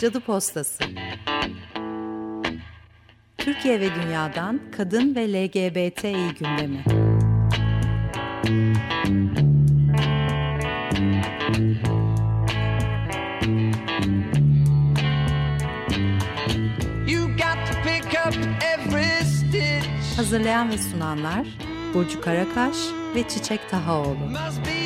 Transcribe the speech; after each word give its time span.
Cadı 0.00 0.20
Postası 0.20 0.84
Türkiye 3.38 3.80
ve 3.80 3.94
dünyadan 3.94 4.60
kadın 4.76 5.14
ve 5.14 5.32
LGBTİ 5.32 6.34
gündemi. 6.38 6.84
Hazırlayan 20.16 20.70
ve 20.70 20.78
sunanlar 20.78 21.46
Burcu 21.94 22.20
Karakaş 22.20 22.76
ve 23.14 23.28
Çiçek 23.28 23.70
Tahaoğlu. 23.70 24.14
Must 24.14 24.66
be 24.66 24.79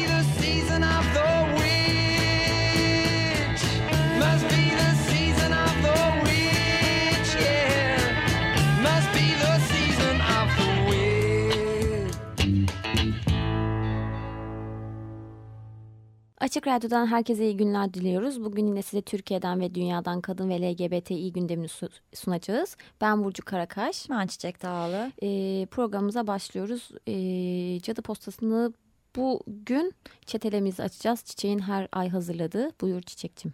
Açık 16.55 16.67
Radyo'dan 16.67 17.07
herkese 17.07 17.45
iyi 17.45 17.57
günler 17.57 17.95
diliyoruz. 17.95 18.45
Bugün 18.45 18.67
yine 18.67 18.83
size 18.83 19.03
Türkiye'den 19.03 19.61
ve 19.61 19.75
dünyadan 19.75 20.21
kadın 20.21 20.49
ve 20.49 20.63
LGBTİ 20.63 21.33
gündemini 21.33 21.69
sunacağız. 22.15 22.77
Ben 23.01 23.25
Burcu 23.25 23.45
Karakaş. 23.45 24.11
Ben 24.11 24.27
Çiçek 24.27 24.63
Dağlı. 24.63 25.13
Ee, 25.23 25.67
programımıza 25.67 26.27
başlıyoruz. 26.27 26.91
Ee, 27.07 27.81
Cadı 27.81 28.03
Postası'nı 28.03 28.73
bugün 29.17 29.93
çetelemizi 30.27 30.83
açacağız. 30.83 31.25
Çiçek'in 31.25 31.59
her 31.59 31.89
ay 31.93 32.09
hazırladığı. 32.09 32.71
Buyur 32.81 33.03
Çiçek'cim. 33.03 33.53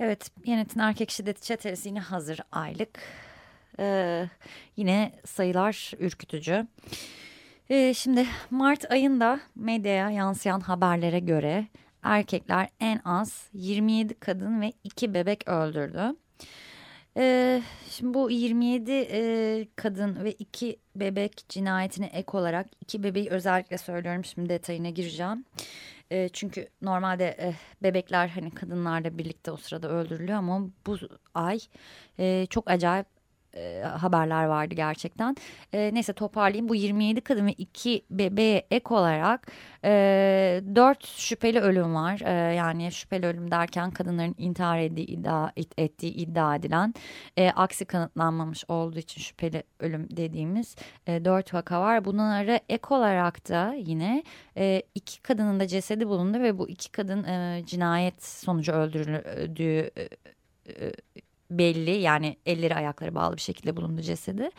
Evet, 0.00 0.30
Yönetin 0.46 0.80
Erkek 0.80 1.10
Şiddeti 1.10 1.40
Çetelesi 1.40 1.88
yine 1.88 2.00
hazır 2.00 2.40
aylık. 2.52 3.00
Ee, 3.78 4.28
yine 4.76 5.12
sayılar 5.24 5.92
ürkütücü. 5.98 6.66
Ee, 7.70 7.94
şimdi 7.94 8.26
Mart 8.50 8.90
ayında 8.90 9.40
medyaya 9.56 10.10
yansıyan 10.10 10.60
haberlere 10.60 11.18
göre 11.18 11.66
erkekler 12.02 12.68
en 12.80 13.00
az 13.04 13.48
27 13.52 14.14
kadın 14.14 14.60
ve 14.60 14.72
2 14.84 15.14
bebek 15.14 15.48
öldürdü. 15.48 16.16
Ee, 17.16 17.62
şimdi 17.90 18.14
bu 18.14 18.30
27 18.30 18.92
e, 18.92 19.68
kadın 19.76 20.24
ve 20.24 20.32
2 20.32 20.76
bebek 20.96 21.44
cinayetine 21.48 22.06
ek 22.06 22.36
olarak 22.38 22.66
2 22.80 23.02
bebeği 23.02 23.30
özellikle 23.30 23.78
söylüyorum 23.78 24.24
şimdi 24.24 24.48
detayına 24.48 24.90
gireceğim. 24.90 25.44
E, 26.10 26.28
çünkü 26.28 26.68
normalde 26.82 27.24
e, 27.24 27.54
bebekler 27.82 28.28
hani 28.28 28.50
kadınlarla 28.50 29.18
birlikte 29.18 29.50
o 29.50 29.56
sırada 29.56 29.88
öldürülüyor 29.88 30.38
ama 30.38 30.68
bu 30.86 30.96
ay 31.34 31.58
e, 32.18 32.46
çok 32.50 32.70
acayip 32.70 33.06
e, 33.56 33.82
haberler 33.82 34.44
vardı 34.44 34.74
gerçekten. 34.74 35.36
E, 35.72 35.90
neyse 35.94 36.12
toparlayayım. 36.12 36.68
Bu 36.68 36.74
27 36.74 37.20
kadın 37.20 37.46
ve 37.46 37.52
2 37.52 38.04
bebeğe 38.10 38.66
ek 38.70 38.94
olarak 38.94 39.46
e, 39.84 40.60
4 40.74 41.06
şüpheli 41.06 41.60
ölüm 41.60 41.94
var. 41.94 42.20
E, 42.24 42.54
yani 42.54 42.92
şüpheli 42.92 43.26
ölüm 43.26 43.50
derken 43.50 43.90
kadınların 43.90 44.34
intihar 44.38 44.78
ettiği 44.78 45.06
iddia, 45.06 45.50
ettiği 45.76 46.12
iddia 46.14 46.56
edilen 46.56 46.94
e, 47.36 47.50
aksi 47.50 47.84
kanıtlanmamış 47.84 48.64
olduğu 48.68 48.98
için 48.98 49.20
şüpheli 49.20 49.62
ölüm 49.80 50.08
dediğimiz 50.16 50.76
e, 51.06 51.24
4 51.24 51.54
vaka 51.54 51.80
var. 51.80 52.04
Bunlara 52.04 52.60
ek 52.68 52.86
olarak 52.90 53.48
da 53.48 53.74
yine 53.78 54.22
e, 54.56 54.82
iki 54.94 55.22
kadının 55.22 55.60
da 55.60 55.66
cesedi 55.66 56.08
bulundu 56.08 56.40
ve 56.40 56.58
bu 56.58 56.68
iki 56.68 56.92
kadın 56.92 57.24
e, 57.24 57.62
cinayet 57.66 58.24
sonucu 58.24 58.72
öldürüldüğü 58.72 59.90
e, 59.96 60.08
e 60.68 60.92
belli 61.50 61.90
yani 61.90 62.36
elleri 62.46 62.74
ayakları 62.74 63.14
bağlı 63.14 63.36
bir 63.36 63.40
şekilde 63.40 63.76
bulundu 63.76 64.00
cesedi. 64.02 64.50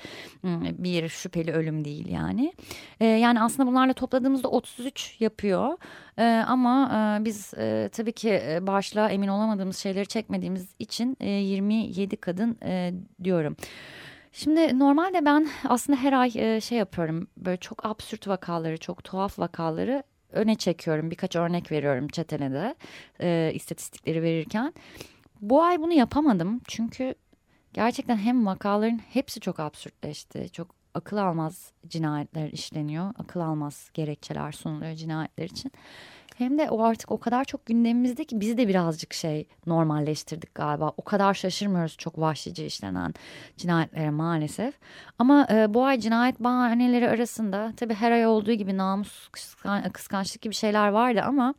Hmm, 0.42 0.84
bir 0.84 1.10
şüpheli 1.10 1.52
ölüm 1.52 1.86
değil 1.86 2.08
yani. 2.08 2.54
Ee, 3.00 3.06
yani 3.06 3.42
aslında 3.42 3.70
bunlarla 3.70 3.94
topladığımızda 3.94 4.48
33 4.48 5.16
yapıyor. 5.20 5.78
Ee, 6.20 6.44
ama 6.48 6.92
e, 7.22 7.26
biz 7.26 7.54
e, 7.54 7.90
tabii 7.94 8.12
ki 8.12 8.42
e, 8.48 8.68
başlığa 8.68 9.10
emin 9.10 9.28
olamadığımız 9.28 9.78
şeyleri 9.78 10.08
çekmediğimiz 10.08 10.76
için 10.80 11.18
27 11.22 12.18
kadın 12.18 12.58
diyorum. 13.24 13.56
Şimdi 14.32 14.80
normalde 14.80 15.26
ben 15.26 15.48
aslında 15.68 16.00
her 16.00 16.14
ay 16.14 16.62
şey 16.62 16.78
yapıyorum 16.78 17.28
böyle 17.38 17.58
çok 17.58 17.86
absürt 17.86 18.28
vakaları 18.28 18.78
çok 18.78 19.04
tuhaf 19.04 19.40
vakaları 19.40 20.04
öne 20.32 20.56
çekiyorum 20.56 21.12
birkaç 21.12 21.36
örnek 21.36 21.72
veriyorum 21.72 22.08
çetene 22.08 22.52
de 22.52 22.76
istatistikleri 23.54 24.22
verirken. 24.22 24.74
Bu 25.42 25.64
ay 25.64 25.82
bunu 25.82 25.94
yapamadım 25.94 26.62
çünkü 26.68 27.16
gerçekten 27.74 28.18
hem 28.18 28.46
vakaların 28.46 28.98
hepsi 28.98 29.40
çok 29.40 29.60
absürtleşti. 29.60 30.50
Çok 30.52 30.76
akıl 30.94 31.18
almaz 31.18 31.72
cinayetler 31.88 32.52
işleniyor. 32.52 33.14
Akıl 33.20 33.40
almaz 33.40 33.90
gerekçeler 33.94 34.52
sunuluyor 34.52 34.96
cinayetler 34.96 35.46
için. 35.46 35.72
Hem 36.38 36.58
de 36.58 36.70
o 36.70 36.84
artık 36.84 37.12
o 37.12 37.20
kadar 37.20 37.46
çok 37.46 37.66
gündemimizde 37.66 38.26
ki 38.26 38.40
biz 38.40 38.58
de 38.58 38.68
birazcık 38.68 39.14
şey 39.14 39.48
normalleştirdik 39.66 40.56
galiba. 40.56 40.94
O 40.98 41.02
kadar 41.02 41.34
şaşırmıyoruz 41.34 41.98
çok 41.98 42.20
vahşice 42.20 42.66
işlenen 42.66 43.14
cinayetlere 43.58 44.10
maalesef. 44.10 44.74
Ama 45.20 45.48
e, 45.52 45.74
bu 45.74 45.86
ay 45.86 46.00
cinayet 46.00 46.40
bahaneleri 46.40 47.10
arasında 47.10 47.74
tabii 47.78 47.94
her 47.94 48.12
ay 48.12 48.28
olduğu 48.28 48.54
gibi 48.54 48.78
namus, 48.78 49.28
kıskan, 49.28 49.90
kıskançlık 49.90 50.42
gibi 50.42 50.54
şeyler 50.54 50.88
vardı 50.88 51.22
ama 51.26 51.54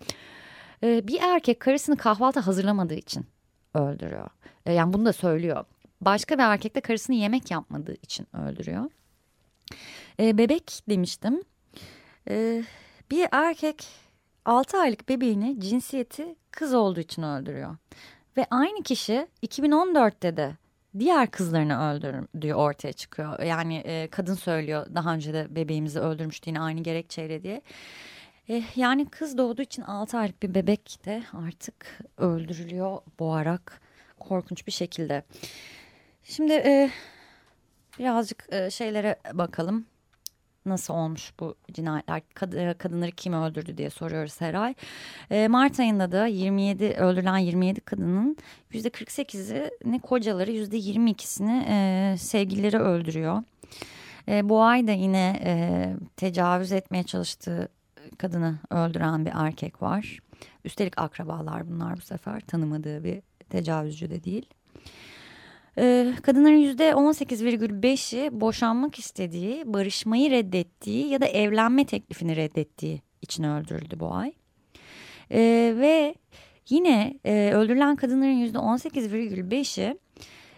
e, 0.83 1.09
bir 1.09 1.21
erkek 1.22 1.60
karısını 1.60 1.97
kahvaltı 1.97 2.41
hazırlamadığı 2.41 2.95
için 2.95 3.27
öldürüyor. 3.78 4.28
E, 4.66 4.72
yani 4.72 4.93
bunu 4.93 5.05
da 5.05 5.12
söylüyor. 5.12 5.65
Başka 6.00 6.39
bir 6.39 6.43
erkek 6.43 6.75
de 6.75 6.81
karısını 6.81 7.16
yemek 7.16 7.50
yapmadığı 7.50 7.94
için 7.94 8.27
öldürüyor. 8.37 8.91
E, 10.21 10.39
bebek 10.39 10.83
demiştim. 10.89 11.43
E, 12.31 12.65
bir 13.11 13.28
erkek 13.33 13.87
6 14.44 14.78
aylık 14.78 15.09
bebeğini 15.09 15.61
cinsiyeti 15.61 16.37
kız 16.50 16.75
olduğu 16.75 17.00
için 17.00 17.22
öldürüyor. 17.22 17.77
Ve 18.37 18.47
aynı 18.50 18.83
kişi 18.83 19.27
2014'te 19.47 20.37
de 20.37 20.56
diğer 20.99 21.31
kızlarını 21.31 21.91
öldürdüğü 21.91 22.55
ortaya 22.55 22.93
çıkıyor. 22.93 23.43
Yani 23.43 24.09
kadın 24.10 24.34
söylüyor 24.34 24.87
daha 24.95 25.15
önce 25.15 25.33
de 25.33 25.47
bebeğimizi 25.50 26.00
öldürmüştü 26.00 26.50
yine 26.50 26.60
aynı 26.60 26.81
gerekçeyle 26.81 27.43
diye. 27.43 27.62
E, 28.48 28.62
yani 28.76 29.06
kız 29.06 29.38
doğduğu 29.38 29.62
için 29.62 29.82
6 29.82 30.19
aylık 30.19 30.42
bir 30.42 30.54
bebek 30.54 30.98
de 31.04 31.22
artık 31.47 32.00
öldürülüyor 32.19 32.98
boğarak 33.19 33.81
korkunç 34.19 34.66
bir 34.66 34.72
şekilde. 34.72 35.22
Şimdi 36.22 36.53
e, 36.53 36.91
birazcık 37.98 38.47
e, 38.53 38.70
şeylere 38.70 39.16
bakalım. 39.32 39.86
Nasıl 40.66 40.94
olmuş 40.94 41.32
bu 41.41 41.54
cinayetler? 41.72 42.22
Kad 42.34 42.78
kadınları 42.78 43.10
kim 43.10 43.32
öldürdü 43.32 43.78
diye 43.78 43.91
soruyoruz 43.91 44.41
her 44.41 44.54
ay. 44.54 44.75
E, 45.30 45.48
Mart 45.48 45.80
ayında 45.80 46.12
da 46.12 46.26
27 46.26 46.84
öldürülen 46.84 47.38
27 47.38 47.80
kadının 47.80 48.36
%48'ini 48.72 50.00
kocaları 50.00 50.50
%22'sini 50.50 51.65
e, 51.69 52.16
sevgilileri 52.19 52.78
öldürüyor. 52.78 53.42
E, 54.28 54.48
bu 54.48 54.62
ay 54.62 54.86
da 54.86 54.92
yine 54.92 55.41
e, 55.44 55.53
tecavüz 56.16 56.72
etmeye 56.72 57.03
çalıştığı 57.03 57.69
kadını 58.18 58.58
öldüren 58.70 59.26
bir 59.26 59.32
erkek 59.34 59.82
var. 59.82 60.18
Üstelik 60.64 60.98
akrabalar 60.98 61.68
bunlar 61.68 61.96
bu 61.96 62.00
sefer 62.00 62.40
tanımadığı 62.40 63.04
bir 63.04 63.22
tecavüzcü 63.50 64.10
de 64.10 64.24
değil. 64.24 64.46
Ee, 65.78 66.12
kadınların 66.22 66.56
yüzde 66.56 66.90
18,5'i 66.90 68.40
boşanmak 68.40 68.98
istediği, 68.98 69.72
barışmayı 69.72 70.30
reddettiği 70.30 71.08
ya 71.08 71.20
da 71.20 71.26
evlenme 71.26 71.86
teklifini 71.86 72.36
reddettiği 72.36 73.02
için 73.22 73.44
öldürüldü 73.44 74.00
bu 74.00 74.14
ay. 74.14 74.32
Ee, 75.32 75.74
ve 75.76 76.14
yine 76.68 77.18
e, 77.24 77.53
öldürülen 77.54 77.97
kadınların 77.97 78.30
yüzde 78.32 78.59
18,5'i 78.59 79.98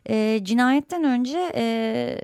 e, 0.09 0.45
cinayetten 0.45 1.05
önce 1.05 1.53
e, 1.55 2.17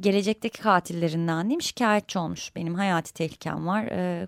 gelecekteki 0.00 0.60
katillerinden 0.60 1.44
diyeyim 1.44 1.62
şikayetçi 1.62 2.18
olmuş. 2.18 2.56
Benim 2.56 2.74
hayati 2.74 3.14
tehlikem 3.14 3.66
var. 3.66 3.84
E, 3.84 4.26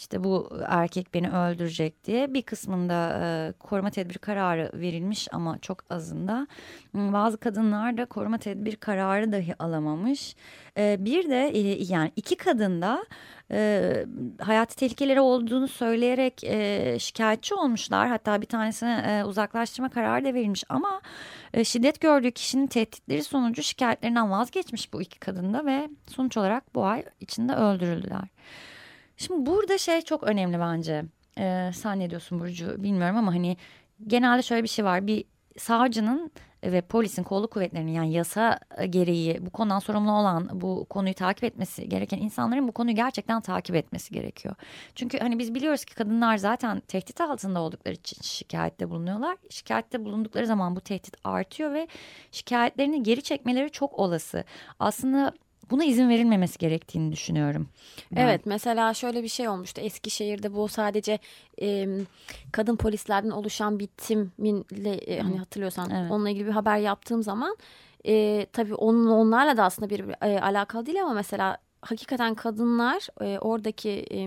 işte 0.00 0.24
bu 0.24 0.50
erkek 0.66 1.14
beni 1.14 1.30
öldürecek 1.30 2.04
diye 2.04 2.34
bir 2.34 2.42
kısmında 2.42 3.20
e, 3.24 3.52
koruma 3.52 3.90
tedbir 3.90 4.18
kararı 4.18 4.70
verilmiş 4.74 5.28
ama 5.32 5.58
çok 5.58 5.84
azında. 5.90 6.46
Bazı 6.94 7.38
kadınlar 7.38 7.96
da 7.96 8.04
koruma 8.04 8.38
tedbir 8.38 8.76
kararı 8.76 9.32
dahi 9.32 9.62
alamamış. 9.62 10.36
E, 10.78 10.96
bir 11.00 11.30
de 11.30 11.48
e, 11.48 11.84
yani 11.84 12.12
iki 12.16 12.36
kadında 12.36 13.04
e, 13.50 13.92
hayati 14.40 14.76
tehlikeleri 14.76 15.20
olduğunu 15.20 15.68
söyleyerek 15.68 16.44
e, 16.44 16.96
şikayetçi 16.98 17.54
olmuşlar. 17.54 18.08
Hatta 18.08 18.40
bir 18.40 18.46
tanesine 18.46 19.04
e, 19.08 19.24
uzaklaştırma 19.24 19.88
kararı 19.88 20.24
da 20.24 20.34
verilmiş 20.34 20.64
ama 20.68 21.00
e, 21.54 21.64
şiddet 21.64 22.00
gördüğü 22.00 22.30
kişinin 22.30 22.66
tehditleri 22.66 23.22
sonucu 23.22 23.62
şikayetlerinden 23.62 24.30
vazgeçmiş 24.30 24.92
bu 24.92 25.02
iki 25.02 25.18
kadında 25.18 25.66
ve 25.66 25.88
sonuç 26.06 26.36
olarak 26.36 26.74
bu 26.74 26.84
ay 26.84 27.04
içinde 27.20 27.54
öldürüldüler. 27.54 28.28
Şimdi 29.20 29.46
burada 29.46 29.78
şey 29.78 30.02
çok 30.02 30.22
önemli 30.22 30.60
bence. 30.60 31.04
Ee, 31.38 31.70
sen 31.74 31.98
ne 31.98 32.10
diyorsun 32.10 32.40
Burcu 32.40 32.82
bilmiyorum 32.82 33.16
ama 33.16 33.34
hani 33.34 33.56
genelde 34.06 34.42
şöyle 34.42 34.62
bir 34.62 34.68
şey 34.68 34.84
var. 34.84 35.06
Bir 35.06 35.24
savcının 35.58 36.30
ve 36.64 36.80
polisin 36.80 37.22
kolu 37.22 37.50
kuvvetlerinin 37.50 37.92
yani 37.92 38.12
yasa 38.12 38.58
gereği 38.90 39.46
bu 39.46 39.50
konudan 39.50 39.78
sorumlu 39.78 40.12
olan 40.12 40.48
bu 40.52 40.86
konuyu 40.90 41.14
takip 41.14 41.44
etmesi 41.44 41.88
gereken 41.88 42.18
insanların 42.18 42.68
bu 42.68 42.72
konuyu 42.72 42.96
gerçekten 42.96 43.40
takip 43.40 43.76
etmesi 43.76 44.14
gerekiyor. 44.14 44.54
Çünkü 44.94 45.18
hani 45.18 45.38
biz 45.38 45.54
biliyoruz 45.54 45.84
ki 45.84 45.94
kadınlar 45.94 46.36
zaten 46.36 46.80
tehdit 46.80 47.20
altında 47.20 47.60
oldukları 47.60 47.94
için 47.94 48.22
şikayette 48.22 48.90
bulunuyorlar. 48.90 49.36
Şikayette 49.50 50.04
bulundukları 50.04 50.46
zaman 50.46 50.76
bu 50.76 50.80
tehdit 50.80 51.16
artıyor 51.24 51.72
ve 51.72 51.88
şikayetlerini 52.32 53.02
geri 53.02 53.22
çekmeleri 53.22 53.70
çok 53.70 53.98
olası. 53.98 54.44
Aslında 54.78 55.32
buna 55.70 55.84
izin 55.84 56.08
verilmemesi 56.08 56.58
gerektiğini 56.58 57.12
düşünüyorum. 57.12 57.68
Ben. 58.12 58.20
Evet 58.20 58.46
mesela 58.46 58.94
şöyle 58.94 59.22
bir 59.22 59.28
şey 59.28 59.48
olmuştu 59.48 59.80
Eskişehir'de 59.80 60.54
bu 60.54 60.68
sadece 60.68 61.18
e, 61.62 61.88
kadın 62.52 62.76
polislerden 62.76 63.30
oluşan 63.30 63.78
bir 63.78 63.86
timinle 63.86 64.94
e, 64.94 65.20
hani 65.20 65.38
hatırlıyorsan 65.38 65.90
evet. 65.90 66.10
onunla 66.10 66.30
ilgili 66.30 66.46
bir 66.46 66.52
haber 66.52 66.78
yaptığım 66.78 67.22
zaman 67.22 67.56
e, 68.06 68.46
tabii 68.52 68.74
onun 68.74 69.06
onlarla 69.06 69.56
da 69.56 69.64
aslında 69.64 69.90
bir 69.90 70.04
e, 70.26 70.40
alakalı 70.40 70.86
değil 70.86 71.02
ama 71.02 71.14
mesela 71.14 71.58
hakikaten 71.82 72.34
kadınlar 72.34 73.08
e, 73.20 73.38
oradaki 73.38 74.06
e, 74.12 74.26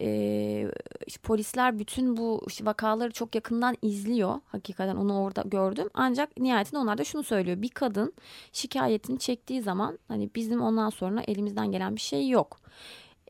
e, 0.00 0.70
işte 1.06 1.20
polisler 1.22 1.78
bütün 1.78 2.16
bu 2.16 2.42
işte 2.48 2.64
vakaları 2.64 3.10
çok 3.10 3.34
yakından 3.34 3.76
izliyor. 3.82 4.40
Hakikaten 4.46 4.96
onu 4.96 5.22
orada 5.22 5.42
gördüm. 5.46 5.88
Ancak 5.94 6.40
nihayetinde 6.40 6.78
onlar 6.78 6.98
da 6.98 7.04
şunu 7.04 7.22
söylüyor. 7.22 7.62
Bir 7.62 7.68
kadın 7.68 8.12
şikayetini 8.52 9.18
çektiği 9.18 9.62
zaman 9.62 9.98
hani 10.08 10.30
bizim 10.34 10.62
ondan 10.62 10.90
sonra 10.90 11.22
elimizden 11.26 11.72
gelen 11.72 11.96
bir 11.96 12.00
şey 12.00 12.28
yok. 12.28 12.60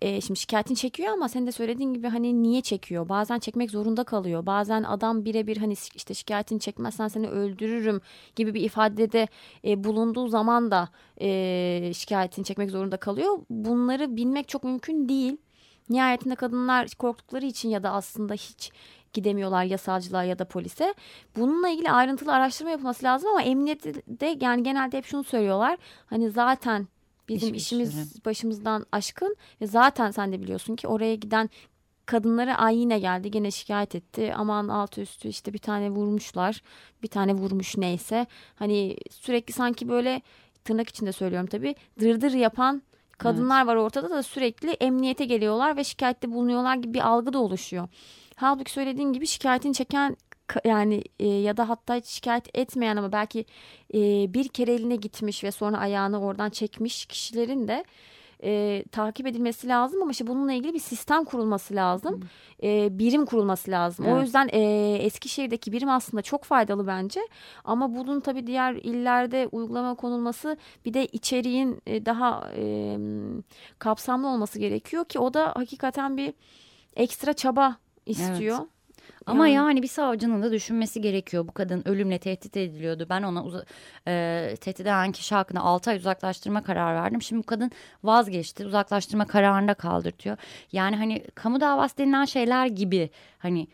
E, 0.01 0.21
şimdi 0.21 0.41
şikayetini 0.41 0.77
çekiyor 0.77 1.13
ama 1.13 1.29
sen 1.29 1.47
de 1.47 1.53
söylediğin 1.53 1.95
gibi 1.95 2.09
hani 2.09 2.43
niye 2.43 2.61
çekiyor? 2.61 3.09
Bazen 3.09 3.39
çekmek 3.39 3.71
zorunda 3.71 4.05
kalıyor. 4.05 4.47
Bazen 4.47 4.83
adam 4.83 5.25
birebir 5.25 5.57
hani 5.57 5.75
işte 5.95 6.15
şikayetini 6.15 6.61
çekmezsen 6.61 7.09
seni 7.09 7.29
öldürürüm 7.29 8.01
gibi 8.37 8.55
bir 8.55 8.63
ifadede 8.63 9.29
e, 9.65 9.85
bulunduğu 9.85 10.29
zaman 10.29 10.71
da 10.71 10.89
e, 11.21 11.93
şikayetini 11.95 12.45
çekmek 12.45 12.71
zorunda 12.71 12.97
kalıyor. 12.97 13.39
Bunları 13.51 14.17
bilmek 14.17 14.49
çok 14.49 14.65
mümkün 14.65 15.09
değil. 15.09 15.37
Nihayetinde 15.91 16.35
kadınlar 16.35 16.89
korktukları 16.99 17.47
için 17.47 17.69
ya 17.69 17.83
da 17.83 17.93
aslında 17.93 18.35
hiç 18.35 18.73
gidemiyorlar 19.13 19.65
yasalcılığa 19.65 20.25
ya 20.25 20.39
da 20.39 20.45
polise. 20.45 20.95
Bununla 21.37 21.69
ilgili 21.69 21.91
ayrıntılı 21.91 22.33
araştırma 22.33 22.71
yapılması 22.71 23.05
lazım 23.05 23.31
ama 23.31 23.43
emniyette 23.43 23.93
yani 24.41 24.63
genelde 24.63 24.99
hep 24.99 25.05
şunu 25.05 25.25
söylüyorlar. 25.25 25.79
Hani 26.07 26.31
zaten 26.31 26.89
bizim 27.29 27.55
İş, 27.55 27.63
işimiz 27.63 27.89
işini. 27.89 28.25
başımızdan 28.25 28.87
aşkın 28.93 29.37
ve 29.61 29.67
zaten 29.67 30.11
sen 30.11 30.33
de 30.33 30.43
biliyorsun 30.43 30.77
ki 30.77 30.89
oraya 30.89 31.15
giden 31.15 31.51
kadınlara 32.07 32.59
ay 32.59 32.79
yine 32.79 32.99
geldi 32.99 33.31
gene 33.31 33.51
şikayet 33.51 33.95
etti 33.95 34.35
aman 34.37 34.69
altı 34.69 35.01
üstü 35.01 35.29
işte 35.29 35.53
bir 35.53 35.59
tane 35.59 35.91
vurmuşlar 35.91 36.63
bir 37.03 37.09
tane 37.09 37.35
vurmuş 37.35 37.77
neyse 37.77 38.27
hani 38.55 38.97
sürekli 39.11 39.53
sanki 39.53 39.89
böyle 39.89 40.23
tırnak 40.65 40.89
içinde 40.89 41.13
söylüyorum 41.13 41.47
tabii 41.47 41.75
dırdır 42.01 42.33
yapan 42.33 42.83
Kadınlar 43.21 43.59
evet. 43.59 43.67
var 43.67 43.77
ortada 43.77 44.11
da 44.11 44.23
sürekli 44.23 44.71
emniyete 44.71 45.25
geliyorlar 45.25 45.77
ve 45.77 45.85
şikayette 45.85 46.33
bulunuyorlar 46.33 46.77
gibi 46.77 46.95
bir 46.95 47.09
algı 47.09 47.33
da 47.33 47.39
oluşuyor. 47.39 47.89
Halbuki 48.37 48.73
söylediğin 48.73 49.13
gibi 49.13 49.27
şikayetini 49.27 49.75
çeken 49.75 50.17
yani 50.65 51.05
e, 51.19 51.27
ya 51.27 51.57
da 51.57 51.69
hatta 51.69 51.95
hiç 51.95 52.07
şikayet 52.07 52.59
etmeyen 52.59 52.97
ama 52.97 53.13
belki 53.13 53.45
e, 53.95 53.99
bir 54.35 54.49
kere 54.49 54.73
eline 54.73 54.97
gitmiş 54.97 55.45
ve 55.45 55.51
sonra 55.51 55.79
ayağını 55.79 56.21
oradan 56.21 56.51
çekmiş 56.51 57.07
kişilerin 57.07 57.69
de 57.69 57.85
e, 58.43 58.85
takip 58.93 59.27
edilmesi 59.27 59.69
lazım 59.69 60.03
ama 60.03 60.11
işte 60.11 60.27
bununla 60.27 60.53
ilgili 60.53 60.75
bir 60.75 60.79
sistem 60.79 61.25
kurulması 61.25 61.75
lazım. 61.75 62.21
E, 62.63 62.99
birim 62.99 63.27
kurulması 63.27 63.71
lazım. 63.71 64.05
Evet. 64.09 64.19
O 64.19 64.21
yüzden 64.21 64.49
e, 64.53 64.61
Eskişehir'deki 64.95 65.73
birim 65.73 65.89
aslında 65.89 66.23
çok 66.23 66.45
faydalı 66.45 66.87
bence. 66.87 67.21
Ama 67.65 67.95
bunun 67.95 68.21
tabii 68.21 68.47
diğer 68.47 68.75
illerde 68.75 69.49
uygulama 69.53 69.95
konulması 69.95 70.57
bir 70.85 70.95
de 70.95 71.07
içeriğin 71.07 71.83
e, 71.87 72.07
daha 72.07 72.51
e, 72.57 72.97
kapsamlı 73.79 74.29
olması 74.29 74.59
gerekiyor 74.59 75.05
ki 75.05 75.19
o 75.19 75.35
da 75.35 75.53
hakikaten 75.57 76.17
bir 76.17 76.35
ekstra 76.97 77.33
çaba 77.33 77.77
istiyor. 78.07 78.59
Evet. 78.61 78.80
Ama 79.27 79.49
yani. 79.49 79.57
yani 79.57 79.83
bir 79.83 79.89
savcının 79.89 80.43
da 80.43 80.53
düşünmesi 80.53 81.01
gerekiyor. 81.01 81.49
Bu 81.49 81.53
kadın 81.53 81.89
ölümle 81.89 82.19
tehdit 82.19 82.57
ediliyordu. 82.57 83.07
Ben 83.11 83.23
ona 83.23 83.65
e, 84.09 84.57
tehdit 84.61 84.81
eden 84.81 85.13
kişi 85.13 85.35
hakkında 85.35 85.61
6 85.61 85.91
ay 85.91 85.97
uzaklaştırma 85.97 86.63
kararı 86.63 87.03
verdim. 87.03 87.23
Şimdi 87.23 87.43
bu 87.43 87.47
kadın 87.47 87.71
vazgeçti. 88.05 88.67
Uzaklaştırma 88.67 89.27
kararını 89.27 89.69
da 89.69 89.75
kaldırtıyor. 89.75 90.37
Yani 90.73 90.97
hani 90.97 91.25
kamu 91.35 91.61
davası 91.61 91.99
denilen 91.99 92.25
şeyler 92.25 92.67
gibi 92.67 93.11
hani 93.39 93.69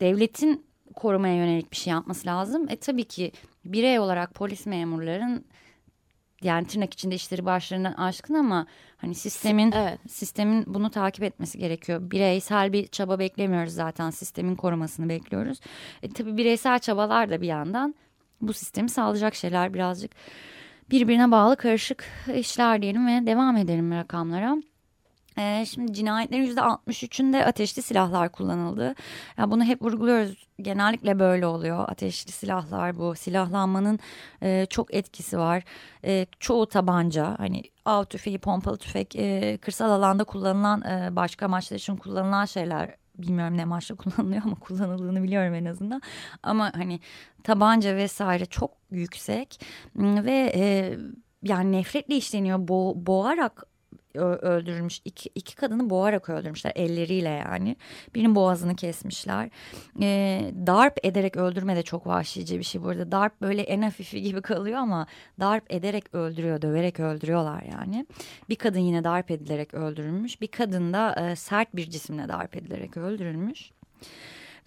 devletin 0.00 0.66
korumaya 0.94 1.36
yönelik 1.36 1.72
bir 1.72 1.76
şey 1.76 1.90
yapması 1.90 2.26
lazım. 2.26 2.66
E 2.68 2.76
tabii 2.76 3.04
ki 3.04 3.32
birey 3.64 3.98
olarak 3.98 4.34
polis 4.34 4.66
memurların 4.66 5.44
yani 6.44 6.66
tırnak 6.66 6.92
içinde 6.92 7.14
işleri 7.14 7.44
başlarından 7.44 7.92
aşkın 7.92 8.34
ama 8.34 8.66
hani 8.96 9.14
sistemin 9.14 9.72
evet. 9.72 9.98
sistemin 10.08 10.64
bunu 10.66 10.90
takip 10.90 11.24
etmesi 11.24 11.58
gerekiyor. 11.58 12.10
Bireysel 12.10 12.72
bir 12.72 12.86
çaba 12.86 13.18
beklemiyoruz 13.18 13.72
zaten 13.72 14.10
sistemin 14.10 14.56
korumasını 14.56 15.08
bekliyoruz. 15.08 15.60
E, 16.02 16.08
tabii 16.08 16.36
bireysel 16.36 16.78
çabalar 16.78 17.30
da 17.30 17.40
bir 17.40 17.46
yandan 17.46 17.94
bu 18.40 18.52
sistemi 18.52 18.88
sağlayacak 18.88 19.34
şeyler 19.34 19.74
birazcık 19.74 20.10
birbirine 20.90 21.30
bağlı 21.30 21.56
karışık 21.56 22.04
işler 22.34 22.82
diyelim 22.82 23.06
ve 23.06 23.26
devam 23.26 23.56
edelim 23.56 23.92
rakamlara. 23.92 24.56
Ee, 25.38 25.64
şimdi 25.66 25.92
cinayetlerin 25.92 26.42
yüzde 26.42 26.60
63'ünde 26.60 27.44
ateşli 27.44 27.82
silahlar 27.82 28.32
kullanıldı. 28.32 28.94
Yani 29.38 29.50
bunu 29.50 29.64
hep 29.64 29.82
vurguluyoruz. 29.82 30.46
Genellikle 30.62 31.18
böyle 31.18 31.46
oluyor. 31.46 31.88
Ateşli 31.88 32.32
silahlar 32.32 32.98
bu. 32.98 33.14
Silahlanmanın 33.14 33.98
e, 34.42 34.66
çok 34.70 34.94
etkisi 34.94 35.38
var. 35.38 35.64
E, 36.04 36.26
çoğu 36.40 36.66
tabanca 36.66 37.34
hani 37.38 37.62
av 37.84 38.04
tüfeği, 38.04 38.38
pompalı 38.38 38.76
tüfek, 38.76 39.16
e, 39.16 39.58
kırsal 39.62 39.90
alanda 39.90 40.24
kullanılan 40.24 40.82
e, 40.82 41.16
başka 41.16 41.46
amaçlar 41.46 41.76
için 41.76 41.96
kullanılan 41.96 42.44
şeyler 42.44 42.96
bilmiyorum 43.18 43.56
ne 43.56 43.62
amaçla 43.62 43.94
kullanılıyor 43.96 44.42
ama 44.44 44.54
kullanıldığını 44.54 45.22
biliyorum 45.22 45.54
en 45.54 45.64
azından. 45.64 46.02
Ama 46.42 46.72
hani 46.74 47.00
tabanca 47.44 47.96
vesaire 47.96 48.46
çok 48.46 48.70
yüksek 48.90 49.60
ve 49.96 50.52
e, 50.54 50.94
yani 51.42 51.72
nefretle 51.72 52.16
işleniyor. 52.16 52.68
Bo 52.68 52.92
boğarak 52.96 53.71
öldürülmüş. 54.20 55.00
İki, 55.04 55.30
iki 55.34 55.56
kadını 55.56 55.90
boğarak 55.90 56.28
öldürmüşler 56.28 56.72
elleriyle 56.74 57.28
yani. 57.28 57.76
Birinin 58.14 58.34
boğazını 58.34 58.76
kesmişler. 58.76 59.50
E, 60.00 60.40
darp 60.66 60.98
ederek 61.02 61.36
öldürme 61.36 61.76
de 61.76 61.82
çok 61.82 62.06
vahşice 62.06 62.58
bir 62.58 62.64
şey 62.64 62.82
burada. 62.82 63.12
Darp 63.12 63.40
böyle 63.40 63.62
en 63.62 63.82
hafifi 63.82 64.22
gibi 64.22 64.42
kalıyor 64.42 64.78
ama 64.78 65.06
darp 65.40 65.72
ederek 65.72 66.14
öldürüyor, 66.14 66.62
döverek 66.62 67.00
öldürüyorlar 67.00 67.62
yani. 67.62 68.06
Bir 68.48 68.56
kadın 68.56 68.80
yine 68.80 69.04
darp 69.04 69.30
edilerek 69.30 69.74
öldürülmüş. 69.74 70.40
Bir 70.40 70.48
kadın 70.48 70.92
da 70.92 71.14
e, 71.14 71.36
sert 71.36 71.76
bir 71.76 71.90
cisimle 71.90 72.28
darp 72.28 72.56
edilerek 72.56 72.96
öldürülmüş. 72.96 73.70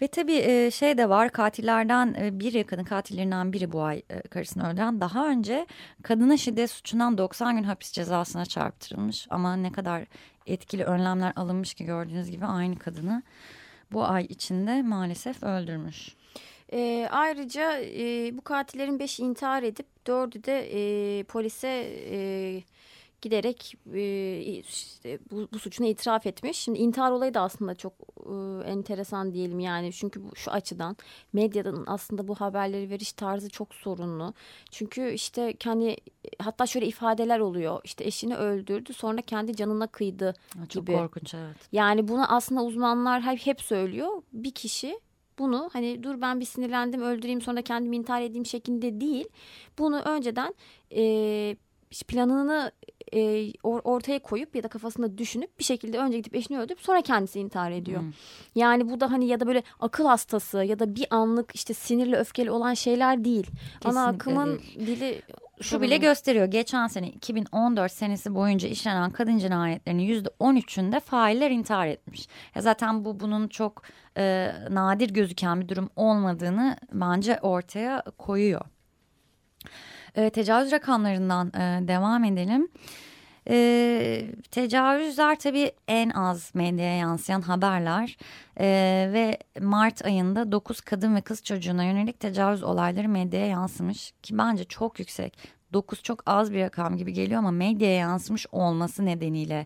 Ve 0.02 0.08
tabii 0.08 0.72
şey 0.72 0.98
de 0.98 1.10
var 1.10 1.30
katillerden 1.30 2.40
biri 2.40 2.64
kadın 2.64 2.84
katillerinden 2.84 3.54
biri 3.54 3.72
bu 3.72 3.84
ay 3.84 4.02
karısını 4.30 4.72
öldüren 4.72 5.02
daha 5.02 5.28
önce 5.28 5.66
kadına 6.04 6.38
şiddet 6.38 6.72
suçundan 6.72 7.18
90 7.18 7.56
gün 7.56 7.64
hapis 7.64 7.92
cezasına 7.92 8.46
çarptırılmış. 8.46 9.28
Ama 9.30 9.56
ne 9.56 9.72
kadar 9.72 10.06
etkili 10.48 10.84
önlemler 10.84 11.34
alınmış 11.36 11.74
ki 11.74 11.86
gördüğünüz 11.86 12.32
gibi 12.32 12.46
aynı 12.46 12.80
kadını 12.80 13.24
bu 13.92 14.06
ay 14.06 14.26
içinde 14.30 14.82
maalesef 14.82 15.44
öldürmüş. 15.44 16.16
E, 16.74 17.08
ayrıca 17.12 17.80
e, 17.82 18.38
bu 18.38 18.42
katillerin 18.42 19.00
beşi 19.00 19.24
intihar 19.24 19.64
edip 19.64 20.08
dördü 20.08 20.44
de 20.44 20.70
e, 20.74 21.24
polise 21.24 21.88
e, 22.12 22.18
giderek 23.22 23.76
e, 23.94 24.40
işte 24.70 25.20
bu, 25.32 25.48
bu 25.54 25.60
suçunu 25.60 25.88
itiraf 25.88 26.26
etmiş. 26.26 26.58
Şimdi 26.58 26.80
intihar 26.80 27.12
olayı 27.12 27.34
da 27.34 27.42
aslında 27.42 27.76
çok 27.76 27.94
e, 28.20 28.34
enteresan 28.70 29.34
diyelim 29.34 29.60
yani 29.60 29.94
çünkü 29.94 30.24
bu, 30.24 30.36
şu 30.36 30.52
açıdan 30.52 30.98
medyanın 31.34 31.84
aslında 31.88 32.28
bu 32.28 32.36
haberleri 32.36 32.90
veriş 32.90 33.14
tarzı 33.14 33.50
çok 33.50 33.76
sorunlu. 33.76 34.34
Çünkü 34.72 35.12
işte 35.12 35.54
kendi 35.54 35.96
hatta 36.40 36.66
şöyle 36.66 36.88
ifadeler 36.88 37.40
oluyor 37.40 37.82
işte 37.84 38.04
eşini 38.04 38.36
öldürdü 38.36 38.94
sonra 38.94 39.22
kendi 39.22 39.56
canına 39.56 39.88
kıydı 39.88 40.34
çok 40.54 40.70
gibi. 40.70 40.92
Çok 40.92 41.02
korkunç 41.02 41.34
evet. 41.34 41.58
Yani 41.72 42.08
bunu 42.08 42.34
aslında 42.34 42.64
uzmanlar 42.64 43.22
hep, 43.22 43.46
hep 43.46 43.62
söylüyor. 43.62 44.22
Bir 44.34 44.52
kişi 44.52 45.00
bunu 45.40 45.70
hani 45.74 46.04
dur 46.04 46.22
ben 46.22 46.40
bir 46.40 46.46
sinirlendim 46.46 47.02
öldüreyim 47.02 47.42
sonra 47.42 47.62
kendimi 47.62 47.96
intihar 47.96 48.22
edeyim 48.22 48.46
şeklinde 48.46 49.02
değil. 49.02 49.28
Bunu 49.78 50.00
önceden 50.00 50.56
e, 50.96 51.02
planını 52.08 52.72
e, 53.14 53.52
ortaya 53.64 54.20
koyup 54.20 54.56
ya 54.56 54.64
da 54.64 54.68
kafasında 54.68 55.18
düşünüp 55.18 55.60
bir 55.60 55.64
şekilde 55.64 56.00
önce 56.00 56.18
gidip 56.18 56.36
eşini 56.36 56.60
öldürüp 56.60 56.82
sonra 56.82 57.02
kendisi 57.02 57.40
intihar 57.40 57.72
ediyor. 57.72 58.02
Hmm. 58.02 58.12
Yani 58.56 58.90
bu 58.90 59.00
da 59.00 59.12
hani 59.12 59.28
ya 59.28 59.40
da 59.40 59.48
böyle 59.48 59.64
akıl 59.80 60.06
hastası 60.06 60.64
ya 60.64 60.80
da 60.80 60.96
bir 60.96 61.08
anlık 61.10 61.56
işte 61.56 61.74
sinirli 61.74 62.16
öfkeli 62.16 62.52
olan 62.52 62.74
şeyler 62.74 63.24
değil. 63.24 63.44
Kesinlikle 63.44 63.90
Ana 63.90 64.08
akımın 64.08 64.60
değil. 64.60 64.88
dili 64.88 65.22
şu 65.62 65.82
bile 65.82 65.98
gösteriyor. 65.98 66.46
Geçen 66.46 66.88
sene 66.88 67.10
2014 67.10 67.92
senesi 67.92 68.36
boyunca 68.36 68.70
işlenen 68.70 69.12
kadın 69.12 69.38
cinayetlerinin 69.38 70.24
%13'ünde 70.24 71.00
failler 71.00 71.52
intihar 71.52 71.88
etmiş. 71.88 72.28
Ya 72.56 72.62
zaten 72.62 73.06
bu 73.06 73.20
bunun 73.20 73.48
çok 73.48 73.82
e, 74.18 74.52
nadir 74.70 75.10
gözüken 75.10 75.62
bir 75.62 75.70
durum 75.70 75.90
olmadığını 75.96 76.78
bence 76.94 77.40
ortaya 77.42 78.04
koyuyor. 78.18 78.62
E, 80.16 80.30
tecavüz 80.30 80.72
rakamlarından 80.72 81.48
e, 81.48 81.88
devam 81.88 82.24
edelim. 82.24 82.68
E, 83.50 84.26
tecavüzler 84.52 85.40
tabii 85.40 85.72
en 85.88 86.10
az 86.10 86.52
medyaya 86.54 86.98
yansıyan 86.98 87.42
haberler 87.42 88.18
e, 88.60 88.66
ve 89.14 89.38
Mart 89.62 90.06
ayında 90.06 90.52
9 90.52 90.82
kadın 90.82 91.16
ve 91.16 91.22
kız 91.22 91.44
çocuğuna 91.44 91.84
yönelik 91.84 92.20
tecavüz 92.20 92.64
olayları 92.64 93.10
medyaya 93.10 93.48
yansımış 93.48 94.14
ki 94.24 94.38
bence 94.38 94.64
çok 94.64 95.00
yüksek. 95.00 95.38
9 95.74 96.04
çok 96.04 96.24
az 96.26 96.54
bir 96.54 96.62
rakam 96.62 96.98
gibi 96.98 97.14
geliyor 97.14 97.40
ama 97.40 97.52
medyaya 97.52 97.96
yansımış 97.96 98.46
olması 98.52 99.06
nedeniyle 99.06 99.66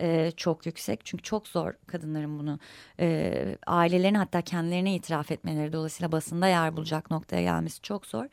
e, 0.00 0.30
çok 0.36 0.66
yüksek. 0.66 1.00
Çünkü 1.04 1.22
çok 1.22 1.48
zor 1.48 1.74
kadınların 1.86 2.38
bunu 2.38 2.58
e, 3.00 3.56
ailelerin 3.66 4.14
hatta 4.14 4.42
kendilerine 4.42 4.94
itiraf 4.94 5.30
etmeleri 5.30 5.72
dolayısıyla 5.72 6.12
basında 6.12 6.48
yer 6.48 6.76
bulacak 6.76 7.10
noktaya 7.10 7.42
gelmesi 7.42 7.82
çok 7.82 8.06
zor. 8.06 8.24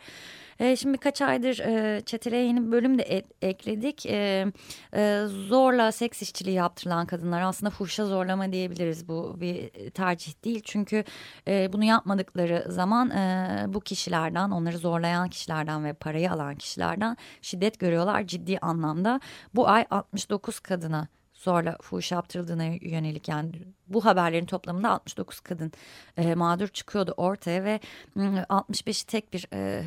E, 0.60 0.76
şimdi 0.76 0.94
birkaç 0.94 1.22
aydır 1.22 1.60
e, 1.60 2.02
çetele 2.02 2.38
yeni 2.38 2.68
bir 2.68 2.72
bölüm 2.72 3.00
de 3.00 3.04
et, 3.04 3.26
ekledik. 3.42 4.06
E, 4.06 4.48
e, 4.94 5.24
zorla 5.28 5.92
seks 5.92 6.22
işçiliği 6.22 6.56
yaptırılan 6.56 7.06
kadınlar 7.06 7.42
aslında 7.42 7.70
fuhşa 7.70 8.06
zorlama 8.06 8.52
diyebiliriz. 8.52 9.08
Bu 9.08 9.38
bir 9.42 9.90
tercih 9.90 10.44
değil. 10.44 10.62
Çünkü 10.66 11.04
e, 11.48 11.74
bunu 11.74 11.84
yapmadıkları 11.84 12.66
zaman 12.70 13.10
e, 13.12 13.66
bu 13.68 13.80
kişilerden 13.80 14.50
onları 14.50 14.78
zorlayan 14.78 15.30
kişilerden 15.30 15.86
ve 15.86 15.94
parayı 15.94 16.32
alan 16.32 16.56
kişilerden 16.56 17.18
şiddet 17.42 17.80
görüyorlar 17.80 18.28
ciddi 18.28 18.58
anlamda. 18.60 19.20
Bu 19.56 19.68
ay 19.68 19.86
69 19.92 20.60
kadına 20.60 21.08
zorla 21.46 21.78
fuhuş 21.82 22.12
yaptırıldığına 22.12 22.64
yönelik 22.64 23.28
yani 23.28 23.52
bu 23.88 24.06
haberlerin 24.06 24.46
toplamında 24.46 24.90
69 24.90 25.40
kadın 25.40 25.72
e, 26.18 26.36
mağdur 26.36 26.68
çıkıyordu 26.68 27.14
ortaya 27.18 27.64
ve 27.64 27.80
65'i 28.18 29.08
tek 29.08 29.34
bir 29.34 29.48
e, 29.54 29.84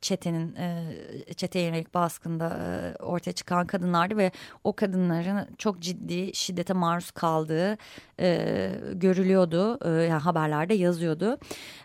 çetenin 0.00 0.54
e, 0.54 0.94
çeteye 1.36 1.64
yönelik 1.64 1.94
baskında 1.94 2.48
e, 2.48 3.02
ortaya 3.02 3.32
çıkan 3.32 3.66
kadınlardı 3.66 4.16
ve 4.16 4.30
o 4.64 4.72
kadınların 4.72 5.48
çok 5.58 5.80
ciddi 5.80 6.34
şiddete 6.34 6.72
maruz 6.72 7.10
kaldığı 7.10 7.76
e, 8.20 8.70
görülüyordu 8.92 9.78
e, 9.84 10.02
yani 10.02 10.22
haberlerde 10.22 10.74
yazıyordu. 10.74 11.38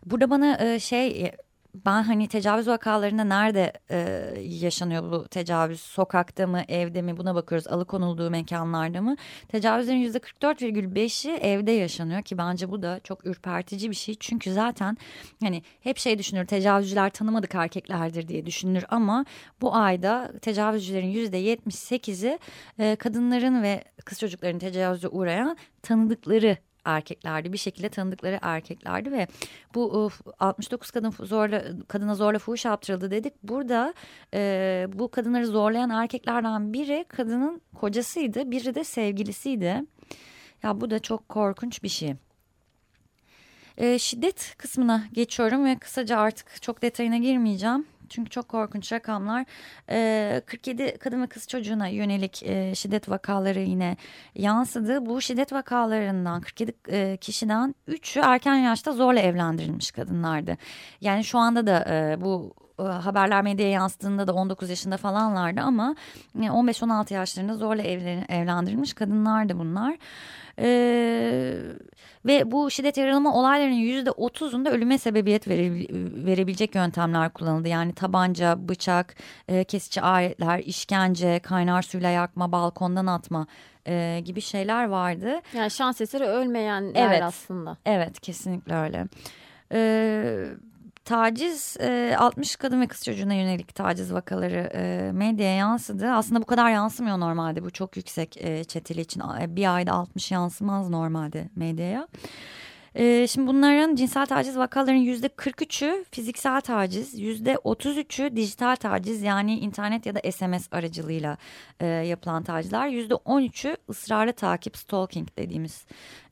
Burada 0.06 0.30
bana 0.30 0.58
e, 0.58 0.80
şey 0.80 1.32
ben 1.76 2.04
hani 2.04 2.28
tecavüz 2.28 2.68
vakalarında 2.68 3.24
nerede 3.24 3.74
e, 3.92 3.98
yaşanıyor 4.42 5.12
bu 5.12 5.28
tecavüz? 5.28 5.82
Sokakta 5.82 6.48
mı, 6.48 6.62
evde 6.68 7.02
mi? 7.02 7.18
Buna 7.18 7.36
bakıyoruz. 7.36 7.68
Alıkonulduğu 7.68 8.30
mekanlarda 8.30 9.02
mı? 9.02 9.16
Tecavüzlerin 9.48 9.98
yüzde 9.98 10.18
44,5'i 10.18 11.32
evde 11.32 11.72
yaşanıyor 11.72 12.22
ki 12.22 12.38
bence 12.38 12.72
bu 12.72 12.82
da 12.82 13.00
çok 13.04 13.26
ürpertici 13.26 13.90
bir 13.90 13.96
şey. 13.96 14.16
Çünkü 14.20 14.54
zaten 14.54 14.98
hani 15.44 15.64
hep 15.82 15.98
şey 15.98 16.18
düşünür 16.20 16.46
tecavüzcüler 16.46 17.10
tanımadık 17.10 17.56
erkeklerdir 17.56 18.28
diye 18.28 18.46
düşünülür 18.46 18.86
ama 18.90 19.26
bu 19.62 19.76
ayda 19.76 20.32
tecavüzcülerin 20.42 21.08
yüzde 21.08 21.42
78'i 21.42 22.40
e, 22.80 22.96
kadınların 22.96 23.64
ve 23.64 23.84
kız 24.06 24.20
çocukların 24.20 24.60
tecavüze 24.60 25.08
uğrayan 25.08 25.58
tanıdıkları 25.82 26.58
erkeklerdi. 26.86 27.54
Bir 27.54 27.58
şekilde 27.58 27.90
tanıdıkları 27.90 28.40
erkeklerdi 28.42 29.12
ve 29.12 29.28
bu 29.76 30.12
69 30.40 30.92
kadın 30.92 31.10
zorla 31.20 31.64
kadına 31.88 32.16
zorla 32.16 32.40
fuhuş 32.40 32.66
yaptırıldı 32.66 33.12
dedik. 33.12 33.34
Burada 33.44 33.94
e, 34.34 34.88
bu 34.94 35.12
kadınları 35.12 35.48
zorlayan 35.48 35.90
erkeklerden 35.90 36.74
biri 36.74 37.06
kadının 37.08 37.62
kocasıydı, 37.76 38.52
biri 38.52 38.76
de 38.76 38.84
sevgilisiydi. 38.84 39.82
Ya 40.64 40.82
bu 40.82 40.92
da 40.92 41.00
çok 41.00 41.30
korkunç 41.30 41.84
bir 41.84 41.90
şey. 41.90 42.16
E, 43.78 44.00
şiddet 44.00 44.56
kısmına 44.58 45.04
geçiyorum 45.14 45.66
ve 45.66 45.78
kısaca 45.80 46.18
artık 46.18 46.62
çok 46.62 46.82
detayına 46.82 47.18
girmeyeceğim. 47.18 47.86
Çünkü 48.12 48.30
çok 48.30 48.48
korkunç 48.48 48.92
rakamlar. 48.94 49.46
E, 49.90 50.42
47 50.46 50.98
kadın 50.98 51.22
ve 51.22 51.28
kız 51.28 51.48
çocuğuna 51.48 51.88
yönelik 51.88 52.44
e, 52.44 52.76
şiddet 52.76 53.10
vakaları 53.10 53.60
yine 53.60 53.98
yansıdı. 54.36 55.06
Bu 55.06 55.22
şiddet 55.22 55.54
vakalarından 55.54 56.42
47 56.42 56.74
e, 56.88 57.18
kişiden 57.18 57.76
3'ü 57.88 58.22
erken 58.22 58.56
yaşta 58.56 58.92
zorla 58.92 59.20
evlendirilmiş 59.20 59.92
kadınlardı. 59.92 60.58
Yani 61.02 61.24
şu 61.24 61.38
anda 61.38 61.68
da 61.68 61.86
e, 61.90 62.22
bu 62.22 62.54
haberler 62.90 63.42
medyaya 63.42 63.72
yansıdığında 63.72 64.28
da 64.28 64.34
19 64.34 64.70
yaşında 64.70 64.98
falanlardı 64.98 65.62
ama 65.62 65.96
15-16 66.38 67.14
yaşlarında 67.14 67.56
zorla 67.56 67.82
evlendirilmiş 67.82 68.94
kadınlardı 68.94 69.60
bunlar. 69.60 69.98
Ee, 70.60 71.54
ve 72.26 72.52
bu 72.52 72.72
şiddet 72.72 72.98
yaralama 72.98 73.36
olaylarının 73.36 73.76
yüzde 73.76 74.12
otuzunda 74.12 74.72
ölüme 74.72 74.98
sebebiyet 74.98 75.48
vere, 75.48 75.72
verebilecek 76.26 76.76
yöntemler 76.76 77.30
kullanıldı. 77.30 77.68
Yani 77.68 77.94
tabanca, 77.94 78.70
bıçak, 78.70 79.16
e, 79.48 79.64
kesici 79.64 80.02
aletler, 80.02 80.60
işkence, 80.60 81.40
kaynar 81.40 81.82
suyla 81.82 82.10
yakma, 82.10 82.52
balkondan 82.52 83.08
atma 83.08 83.48
e, 83.88 84.22
gibi 84.26 84.42
şeyler 84.42 84.86
vardı. 84.86 85.42
Yani 85.54 85.72
şans 85.72 86.02
eseri 86.02 86.24
ölmeyenler 86.24 87.08
evet, 87.08 87.24
aslında. 87.24 87.78
Evet 87.86 88.20
kesinlikle 88.20 88.76
öyle. 88.76 89.08
Evet 89.72 90.71
taciz 91.06 91.78
e, 91.80 92.16
60 92.20 92.56
kadın 92.56 92.82
ve 92.82 92.88
kız 92.88 93.04
çocuğuna 93.04 93.34
yönelik 93.34 93.76
taciz 93.76 94.14
vakaları 94.14 94.70
e, 94.74 95.12
medyaya 95.12 95.56
yansıdı. 95.56 96.12
Aslında 96.12 96.42
bu 96.42 96.46
kadar 96.46 96.72
yansımıyor 96.72 97.20
normalde. 97.20 97.64
Bu 97.64 97.72
çok 97.72 97.98
yüksek 97.98 98.38
e, 98.38 98.64
çeteli 98.64 99.02
için. 99.02 99.24
Bir 99.48 99.76
ayda 99.76 99.94
60 99.94 100.32
yansımaz 100.32 100.90
normalde 100.90 101.50
medyaya. 101.56 102.08
E, 102.96 103.28
şimdi 103.28 103.48
bunların 103.48 103.96
cinsel 103.96 104.26
taciz 104.26 104.58
vakalarının 104.58 105.02
yüzde 105.02 105.28
43'ü 105.28 106.06
fiziksel 106.12 106.62
taciz, 106.62 107.20
yüzde 107.20 107.54
33'ü 107.54 108.36
dijital 108.36 108.76
taciz 108.76 109.22
yani 109.22 109.60
internet 109.60 110.06
ya 110.06 110.16
da 110.16 110.32
SMS 110.32 110.68
aracılığıyla 110.72 111.38
e, 111.80 111.86
yapılan 111.86 112.44
tacizler, 112.44 112.88
yüzde 112.88 113.14
13'ü 113.14 113.78
ısrarlı 113.90 114.34
takip 114.34 114.78
stalking 114.78 115.28
dediğimiz 115.38 115.86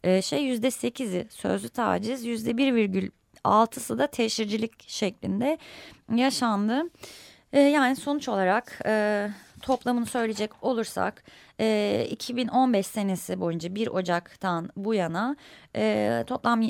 e, 0.03 0.21
şey, 0.21 0.43
yüzde 0.43 0.67
8'i 0.67 1.27
sözlü 1.29 1.69
taciz, 1.69 2.25
yüzde 2.25 2.51
1,1 2.51 3.11
altısı 3.43 3.99
da 3.99 4.07
teşhircilik 4.07 4.89
şeklinde 4.89 5.57
yaşandı. 6.15 6.83
E, 7.53 7.59
yani 7.59 7.95
sonuç 7.95 8.29
olarak 8.29 8.81
e, 8.85 9.27
toplamını 9.61 10.05
söyleyecek 10.05 10.63
olursak 10.63 11.23
e, 11.59 12.07
2015 12.11 12.87
senesi 12.87 13.39
boyunca 13.39 13.75
1 13.75 13.87
Ocak'tan 13.87 14.69
bu 14.75 14.93
yana 14.93 15.35
e, 15.75 16.23
toplam 16.27 16.61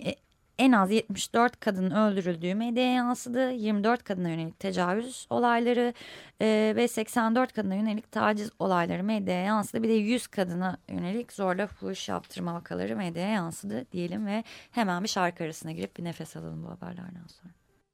en 0.60 0.72
az 0.72 0.92
74 0.92 1.60
kadının 1.60 1.92
öldürüldüğü 1.92 2.56
medyaya 2.56 2.94
yansıdı. 2.94 3.52
24 3.52 4.04
kadına 4.04 4.30
yönelik 4.30 4.60
tecavüz 4.60 5.28
olayları 5.30 5.94
e, 6.42 6.74
ve 6.76 6.88
84 6.88 7.54
kadına 7.54 7.76
yönelik 7.76 8.12
taciz 8.12 8.50
olayları 8.60 9.04
medyaya 9.04 9.44
yansıdı. 9.44 9.84
Bir 9.84 9.90
de 9.90 9.94
100 9.94 10.28
kadına 10.28 10.78
yönelik 10.90 11.34
zorla 11.34 11.68
fuhuş 11.68 12.10
yaptırma 12.10 12.54
vakaları 12.54 12.96
medyaya 12.96 13.30
yansıdı 13.30 13.86
diyelim 13.92 14.26
ve 14.26 14.44
hemen 14.72 15.04
bir 15.04 15.10
şarkı 15.10 15.44
arasına 15.44 15.72
girip 15.72 15.98
bir 15.98 16.04
nefes 16.04 16.38
alalım 16.38 16.64
bu 16.64 16.70
haberlerden 16.70 17.28
sonra. 17.28 17.54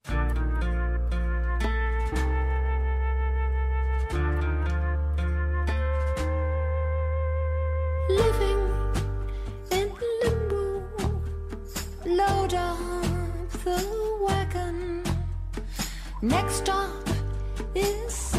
Living 0.09 0.74
Next 16.25 16.55
stop 16.55 16.89
is 17.75 18.34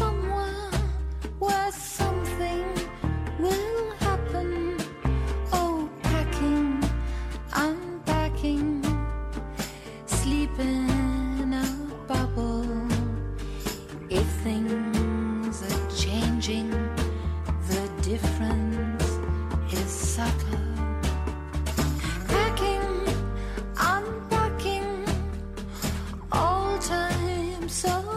so 27.77 28.16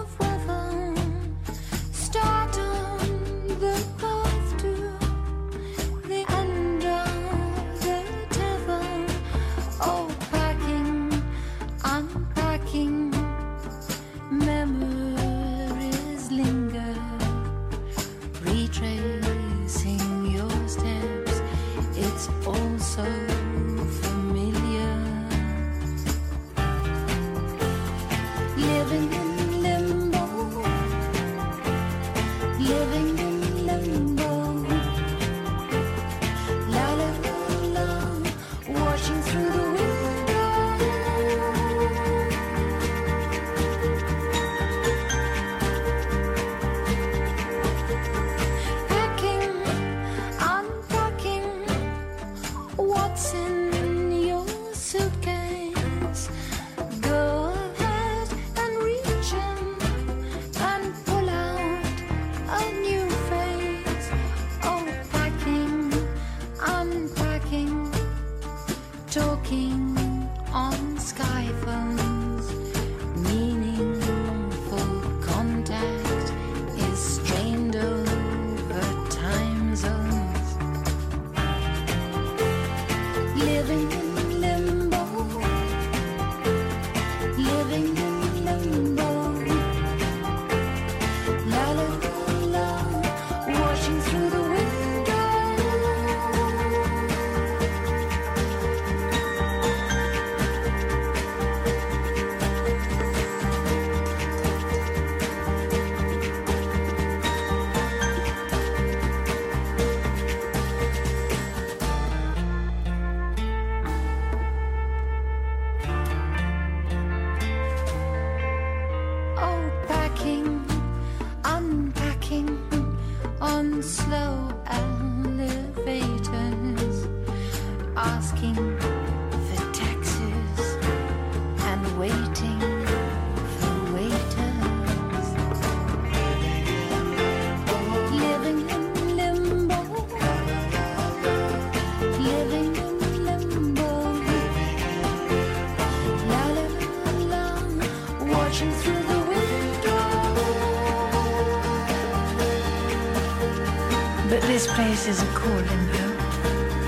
But 154.30 154.42
this 154.42 154.68
place 154.68 155.08
isn't 155.08 155.34
called 155.34 155.66
Limbo. 155.66 156.06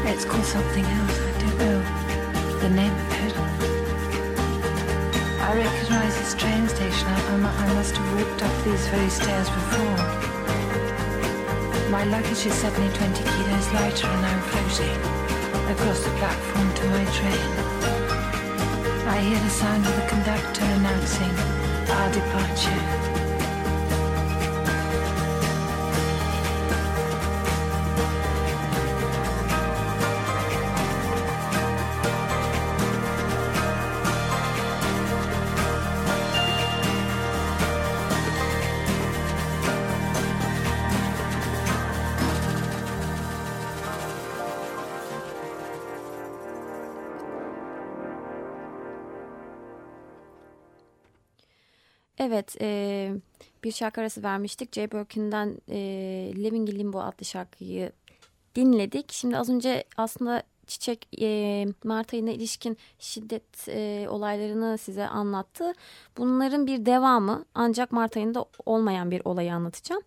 It's 0.07 0.25
called 0.25 0.45
something 0.45 0.85
else. 0.85 1.19
I 1.19 1.33
don't 1.41 1.59
know 1.59 1.79
the 2.61 2.71
name 2.71 2.95
of 2.95 3.13
it. 3.27 3.37
I 5.43 5.57
recognize 5.57 6.17
this 6.19 6.35
train 6.35 6.69
station. 6.69 7.09
I, 7.09 7.67
I 7.67 7.75
must 7.75 7.97
have 7.97 8.09
walked 8.15 8.45
up 8.45 8.65
these 8.65 8.87
very 8.95 9.11
stairs 9.11 9.51
before. 9.51 9.97
My 11.91 12.05
luggage 12.05 12.47
is 12.47 12.55
suddenly 12.55 12.95
20 12.95 13.25
kilos 13.25 13.73
lighter 13.75 14.07
and 14.07 14.25
I'm 14.25 14.43
floating 14.43 15.01
across 15.75 15.99
the 16.05 16.11
platform 16.23 16.73
to 16.75 16.85
my 16.95 17.05
train. 17.11 17.51
I 19.09 19.19
hear 19.19 19.41
the 19.41 19.51
sound 19.51 19.85
of 19.85 19.97
the 19.97 20.07
conductor 20.07 20.65
announcing 20.79 21.35
our 21.91 22.13
departure. 22.13 23.02
Evet, 52.19 52.57
e, 52.61 53.11
bir 53.65 53.73
şarkı 53.73 54.01
arası 54.01 54.23
vermiştik. 54.23 54.75
Jay 54.75 54.91
Birkin'den 54.91 55.57
e, 55.69 55.79
Living 56.37 56.71
in 56.71 56.79
Limbo 56.79 57.01
adlı 57.01 57.25
şarkıyı 57.25 57.93
dinledik. 58.55 59.13
Şimdi 59.13 59.37
az 59.37 59.49
önce 59.49 59.85
aslında 59.97 60.43
Çiçek 60.67 61.09
e, 61.21 61.67
Mart 61.85 62.15
ayına 62.15 62.31
ilişkin 62.31 62.79
şiddet 62.99 63.69
e, 63.69 64.07
olaylarını 64.09 64.79
size 64.79 65.07
anlattı. 65.07 65.73
Bunların 66.17 66.67
bir 66.67 66.87
devamı 66.87 67.45
ancak 67.55 67.93
Mart 67.93 68.17
ayında 68.17 68.45
olmayan 68.67 69.11
bir 69.11 69.23
olayı 69.25 69.55
anlatacağım. 69.55 70.03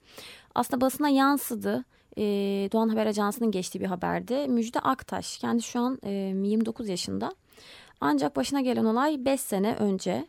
Aslında 0.56 0.82
basına 0.82 1.10
yansıdı. 1.10 1.86
E, 2.18 2.24
Doğan 2.72 2.90
Haber 2.90 3.06
Ajansı'nın 3.06 3.52
geçtiği 3.52 3.80
bir 3.80 3.86
haberde. 3.86 4.48
Müjde 4.48 4.80
Aktaş 4.80 5.38
kendi 5.38 5.64
şu 5.64 5.80
an 5.80 6.00
e, 6.04 6.12
29 6.12 6.90
yaşında. 6.90 7.36
Ancak 8.02 8.36
başına 8.36 8.62
gelen 8.62 8.86
olay 8.86 9.26
5 9.26 9.42
sene 9.42 9.76
önce 9.76 10.28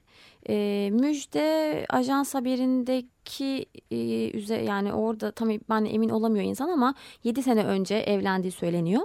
e, 0.48 0.90
Müjde 0.92 1.86
ajans 1.88 2.34
haberindeki 2.34 3.66
e, 3.90 4.30
üze 4.30 4.56
yani 4.56 4.92
orada 4.92 5.30
tam 5.30 5.48
ben 5.48 5.84
emin 5.84 6.08
olamıyor 6.08 6.44
insan 6.44 6.68
ama 6.68 6.94
7 7.24 7.42
sene 7.42 7.64
önce 7.64 7.94
evlendiği 7.94 8.52
söyleniyor. 8.52 9.02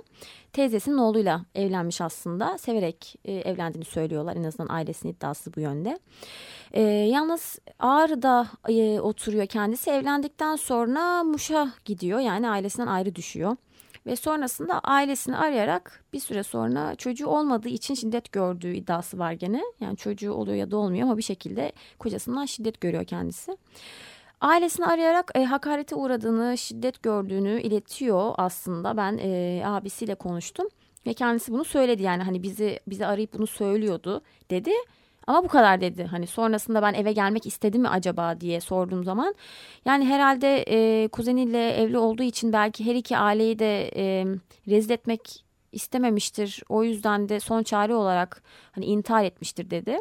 Teyzesinin 0.54 0.97
oğluyla 0.97 1.45
evlenmiş 1.56 2.01
aslında. 2.01 2.58
Severek 2.58 3.15
e, 3.25 3.34
evlendiğini 3.34 3.86
söylüyorlar. 3.86 4.36
En 4.36 4.43
azından 4.43 4.73
ailesinin 4.73 5.13
iddiası 5.13 5.54
bu 5.56 5.60
yönde. 5.60 5.99
E, 6.73 6.82
yalnız 6.82 7.60
Ağrı'da 7.80 8.47
e, 8.69 8.99
oturuyor 8.99 9.45
kendisi. 9.45 9.89
Evlendikten 9.89 10.56
sonra 10.56 11.23
Muş'a 11.23 11.73
gidiyor. 11.86 12.19
Yani 12.19 12.49
ailesinden 12.49 12.88
ayrı 12.88 13.15
düşüyor. 13.15 13.56
Ve 14.05 14.15
sonrasında 14.15 14.79
ailesini 14.79 15.37
arayarak 15.37 16.03
bir 16.13 16.19
süre 16.19 16.43
sonra 16.43 16.95
çocuğu 16.95 17.27
olmadığı 17.27 17.69
için 17.69 17.93
şiddet 17.93 18.31
gördüğü 18.31 18.73
iddiası 18.73 19.19
var 19.19 19.31
gene. 19.31 19.61
Yani 19.79 19.97
çocuğu 19.97 20.33
oluyor 20.33 20.57
ya 20.57 20.71
da 20.71 20.77
olmuyor 20.77 21.03
ama 21.03 21.17
bir 21.17 21.23
şekilde 21.23 21.71
kocasından 21.99 22.45
şiddet 22.45 22.81
görüyor 22.81 23.05
kendisi. 23.05 23.57
Ailesini 24.41 24.85
arayarak 24.85 25.31
e, 25.35 25.43
hakarete 25.43 25.95
uğradığını, 25.95 26.57
şiddet 26.57 27.03
gördüğünü 27.03 27.61
iletiyor 27.61 28.33
aslında. 28.37 28.97
Ben 28.97 29.17
e, 29.17 29.61
abisiyle 29.65 30.15
konuştum 30.15 30.67
ve 31.07 31.13
kendisi 31.13 31.51
bunu 31.51 31.63
söyledi 31.63 32.03
yani 32.03 32.23
hani 32.23 32.43
bizi 32.43 32.79
bizi 32.87 33.05
arayıp 33.05 33.33
bunu 33.33 33.47
söylüyordu 33.47 34.21
dedi. 34.49 34.71
Ama 35.27 35.43
bu 35.43 35.47
kadar 35.47 35.81
dedi. 35.81 36.03
Hani 36.03 36.27
sonrasında 36.27 36.81
ben 36.81 36.93
eve 36.93 37.12
gelmek 37.12 37.45
istedim 37.45 37.81
mi 37.81 37.89
acaba 37.89 38.41
diye 38.41 38.62
sorduğum 38.62 39.03
zaman. 39.03 39.36
Yani 39.86 40.05
herhalde 40.05 40.63
e, 40.67 41.07
kuzeniyle 41.07 41.71
evli 41.71 41.97
olduğu 41.97 42.23
için 42.23 42.53
belki 42.53 42.86
her 42.86 42.95
iki 42.95 43.17
aileyi 43.17 43.60
de 43.60 43.91
e, 43.95 44.25
rezil 44.67 44.89
etmek 44.89 45.45
istememiştir. 45.71 46.63
O 46.69 46.84
yüzden 46.84 47.29
de 47.29 47.39
son 47.39 47.63
çare 47.63 47.95
olarak 47.95 48.43
hani 48.71 48.86
intihar 48.86 49.23
etmiştir 49.23 49.69
dedi. 49.69 49.97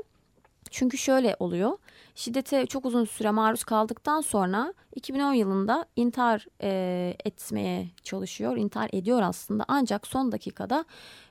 Çünkü 0.71 0.99
şöyle 0.99 1.37
oluyor. 1.39 1.79
Şiddete 2.15 2.67
çok 2.67 2.87
uzun 2.87 3.05
süre 3.05 3.31
maruz 3.31 3.65
kaldıktan 3.65 4.21
sonra 4.21 4.75
2010 4.95 5.33
yılında 5.33 5.87
intihar 5.97 6.47
e, 6.63 7.15
etmeye 7.25 7.89
çalışıyor. 8.03 8.57
İntihar 8.57 8.91
ediyor 8.93 9.23
aslında 9.23 9.65
ancak 9.69 10.07
son 10.07 10.33
dakikada 10.33 10.85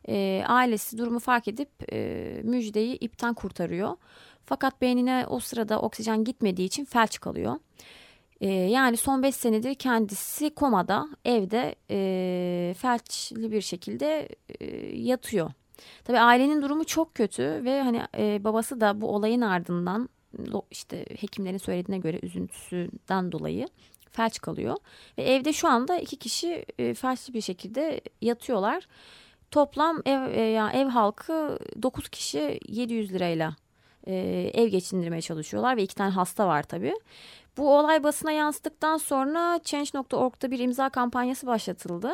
e, 0.07 0.43
ailesi 0.47 0.97
durumu 0.97 1.19
fark 1.19 1.47
edip 1.47 1.69
e, 1.93 2.41
müjdeyi 2.43 2.95
ipten 2.95 3.33
kurtarıyor. 3.33 3.97
Fakat 4.45 4.81
beynine 4.81 5.25
o 5.29 5.39
sırada 5.39 5.81
oksijen 5.81 6.23
gitmediği 6.23 6.67
için 6.67 6.85
felç 6.85 7.19
kalıyor. 7.19 7.55
E, 8.41 8.47
yani 8.49 8.97
son 8.97 9.23
5 9.23 9.35
senedir 9.35 9.75
kendisi 9.75 10.49
komada 10.49 11.07
evde 11.25 11.75
e, 11.91 12.73
felçli 12.77 13.51
bir 13.51 13.61
şekilde 13.61 14.29
e, 14.59 14.65
yatıyor. 14.97 15.51
Tabii 16.03 16.19
ailenin 16.19 16.61
durumu 16.61 16.85
çok 16.85 17.15
kötü 17.15 17.43
ve 17.43 17.81
hani 17.81 18.01
e, 18.17 18.43
babası 18.43 18.81
da 18.81 19.01
bu 19.01 19.07
olayın 19.07 19.41
ardından 19.41 20.09
işte 20.71 21.05
hekimlerin 21.19 21.57
söylediğine 21.57 21.99
göre 21.99 22.19
üzüntüsünden 22.23 23.31
dolayı 23.31 23.67
felç 24.11 24.39
kalıyor. 24.39 24.77
Ve 25.17 25.23
evde 25.23 25.53
şu 25.53 25.67
anda 25.67 25.97
iki 25.97 26.15
kişi 26.15 26.65
e, 26.79 26.93
felçli 26.93 27.33
bir 27.33 27.41
şekilde 27.41 28.01
yatıyorlar. 28.21 28.87
Toplam 29.51 30.01
ev 30.05 30.31
e, 30.31 30.41
yani 30.41 30.77
ev 30.77 30.87
halkı 30.87 31.59
9 31.81 32.09
kişi 32.09 32.59
700 32.67 33.13
lirayla 33.13 33.55
e, 34.07 34.15
ev 34.53 34.67
geçindirmeye 34.67 35.21
çalışıyorlar 35.21 35.77
ve 35.77 35.83
iki 35.83 35.95
tane 35.95 36.11
hasta 36.11 36.47
var 36.47 36.63
tabii. 36.63 36.95
Bu 37.57 37.77
olay 37.77 38.03
basına 38.03 38.31
yansıdıktan 38.31 38.97
sonra 38.97 39.59
Change.org'da 39.63 40.51
bir 40.51 40.59
imza 40.59 40.89
kampanyası 40.89 41.47
başlatıldı. 41.47 42.11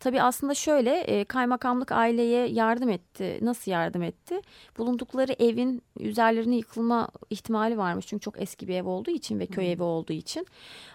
Tabii 0.00 0.22
aslında 0.22 0.54
şöyle 0.54 1.00
e, 1.00 1.24
kaymakamlık 1.24 1.92
aileye 1.92 2.48
yardım 2.48 2.88
etti. 2.88 3.38
Nasıl 3.42 3.70
yardım 3.70 4.02
etti? 4.02 4.40
Bulundukları 4.78 5.32
evin 5.32 5.82
üzerlerine 5.98 6.56
yıkılma 6.56 7.08
ihtimali 7.30 7.78
varmış. 7.78 8.06
Çünkü 8.06 8.20
çok 8.24 8.42
eski 8.42 8.68
bir 8.68 8.74
ev 8.74 8.86
olduğu 8.86 9.10
için 9.10 9.40
ve 9.40 9.46
köy 9.46 9.72
evi 9.72 9.82
olduğu 9.82 10.12
için. 10.12 10.46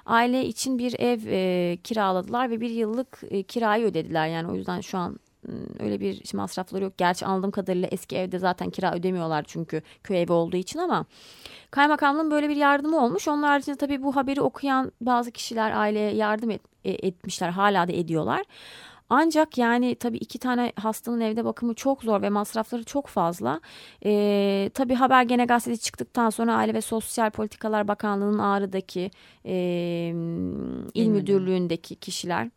Aile 0.06 0.46
için 0.46 0.80
bir 0.80 1.00
ev 1.00 1.20
e, 1.28 1.78
kiraladılar 1.78 2.50
ve 2.50 2.62
bir 2.62 2.70
yıllık 2.70 3.22
e, 3.30 3.44
kirayı 3.44 3.86
ödediler. 3.86 4.28
Yani 4.28 4.52
o 4.52 4.56
yüzden 4.56 4.82
şu 4.82 4.98
an 4.98 5.20
öyle 5.80 6.00
bir 6.00 6.34
masrafları 6.34 6.84
yok. 6.84 6.98
Gerçi 6.98 7.26
anladığım 7.26 7.52
kadarıyla 7.52 7.88
eski 7.92 8.16
evde 8.18 8.40
zaten 8.40 8.70
kira 8.70 8.96
ödemiyorlar 8.96 9.44
çünkü 9.48 9.82
köy 10.04 10.22
evi 10.22 10.32
olduğu 10.32 10.58
için 10.58 10.80
ama 10.80 11.06
kaymakamlığın 11.72 12.32
böyle 12.32 12.50
bir 12.50 12.56
yardımı 12.56 13.06
olmuş. 13.06 13.28
Onun 13.28 13.44
haricinde 13.44 13.78
tabii 13.78 14.04
bu 14.04 14.16
haberi 14.16 14.42
okuyan 14.42 14.92
bazı 15.02 15.32
kişiler 15.32 15.72
aileye 15.72 16.16
yardım 16.16 16.52
et, 16.52 16.62
etmişler. 16.94 17.50
Hala 17.50 17.88
da 17.88 17.92
ediyorlar. 17.92 18.44
Ancak 19.10 19.58
yani 19.58 19.96
tabii 19.96 20.18
iki 20.18 20.40
tane 20.40 20.74
hastanın 20.76 21.22
evde 21.22 21.46
bakımı 21.46 21.74
çok 21.74 22.04
zor 22.04 22.22
ve 22.22 22.30
masrafları 22.30 22.84
çok 22.84 23.08
fazla. 23.08 23.62
Ee, 24.06 24.72
tabii 24.74 24.94
haber 24.96 25.24
gene 25.24 25.46
gazetede 25.46 25.78
çıktıktan 25.78 26.30
sonra 26.30 26.56
Aile 26.56 26.74
ve 26.74 26.82
Sosyal 26.82 27.30
Politikalar 27.30 27.88
Bakanlığı'nın 27.88 28.40
Ağrı'daki 28.40 29.12
e, 29.46 29.54
il 30.94 31.08
müdürlüğündeki 31.08 31.96
kişiler 31.96 32.50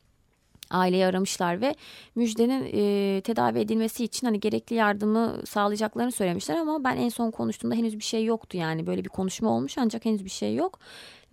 aileyi 0.73 1.07
aramışlar 1.07 1.61
ve 1.61 1.75
müjdenin 2.15 2.71
e, 2.73 3.21
tedavi 3.21 3.59
edilmesi 3.59 4.05
için 4.05 4.27
hani 4.27 4.41
gerekli 4.41 4.77
yardımı 4.77 5.43
sağlayacaklarını 5.47 6.13
söylemişler 6.13 6.57
ama 6.57 6.85
ben 6.85 6.97
en 6.97 7.09
son 7.09 7.31
konuştuğumda 7.31 7.75
henüz 7.75 7.99
bir 7.99 8.05
şey 8.05 8.25
yoktu 8.25 8.57
yani 8.57 8.87
böyle 8.87 9.05
bir 9.05 9.09
konuşma 9.09 9.51
olmuş 9.51 9.79
ancak 9.79 10.05
henüz 10.05 10.25
bir 10.25 10.31
şey 10.31 10.55
yok 10.55 10.79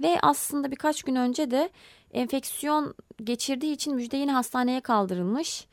ve 0.01 0.17
aslında 0.21 0.71
birkaç 0.71 1.03
gün 1.03 1.15
önce 1.15 1.51
de 1.51 1.69
enfeksiyon 2.13 2.95
geçirdiği 3.23 3.73
için 3.73 3.95
Müjde 3.95 4.17
yine 4.17 4.31
hastaneye 4.31 4.81
kaldırılmış. 4.81 5.67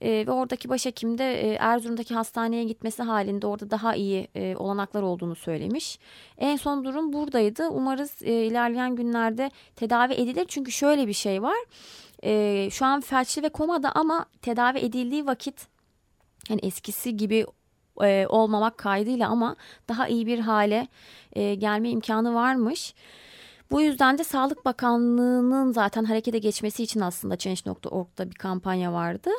E, 0.00 0.26
ve 0.26 0.30
oradaki 0.30 0.68
başhekim 0.68 1.18
de 1.18 1.40
e, 1.40 1.54
Erzurum'daki 1.54 2.14
hastaneye 2.14 2.64
gitmesi 2.64 3.02
halinde 3.02 3.46
orada 3.46 3.70
daha 3.70 3.94
iyi 3.94 4.28
e, 4.34 4.56
olanaklar 4.56 5.02
olduğunu 5.02 5.34
söylemiş. 5.34 5.98
En 6.38 6.56
son 6.56 6.84
durum 6.84 7.12
buradaydı. 7.12 7.68
Umarız 7.68 8.22
e, 8.22 8.32
ilerleyen 8.32 8.96
günlerde 8.96 9.50
tedavi 9.76 10.12
edilir. 10.12 10.44
Çünkü 10.48 10.72
şöyle 10.72 11.08
bir 11.08 11.12
şey 11.12 11.42
var. 11.42 11.58
E, 12.24 12.68
şu 12.70 12.86
an 12.86 13.00
felçli 13.00 13.42
ve 13.42 13.48
komada 13.48 13.92
ama 13.92 14.26
tedavi 14.42 14.78
edildiği 14.78 15.26
vakit 15.26 15.66
yani 16.48 16.60
eskisi 16.62 17.16
gibi 17.16 17.46
e, 18.02 18.26
olmamak 18.28 18.78
kaydıyla 18.78 19.28
ama 19.28 19.56
daha 19.88 20.08
iyi 20.08 20.26
bir 20.26 20.38
hale 20.38 20.88
e, 21.32 21.54
gelme 21.54 21.90
imkanı 21.90 22.34
varmış. 22.34 22.94
Bu 23.70 23.80
yüzden 23.80 24.18
de 24.18 24.24
Sağlık 24.24 24.64
Bakanlığı'nın 24.64 25.72
zaten 25.72 26.04
harekete 26.04 26.38
geçmesi 26.38 26.82
için 26.82 27.00
aslında 27.00 27.36
Change.org'da 27.36 28.30
bir 28.30 28.34
kampanya 28.34 28.92
vardı. 28.92 29.30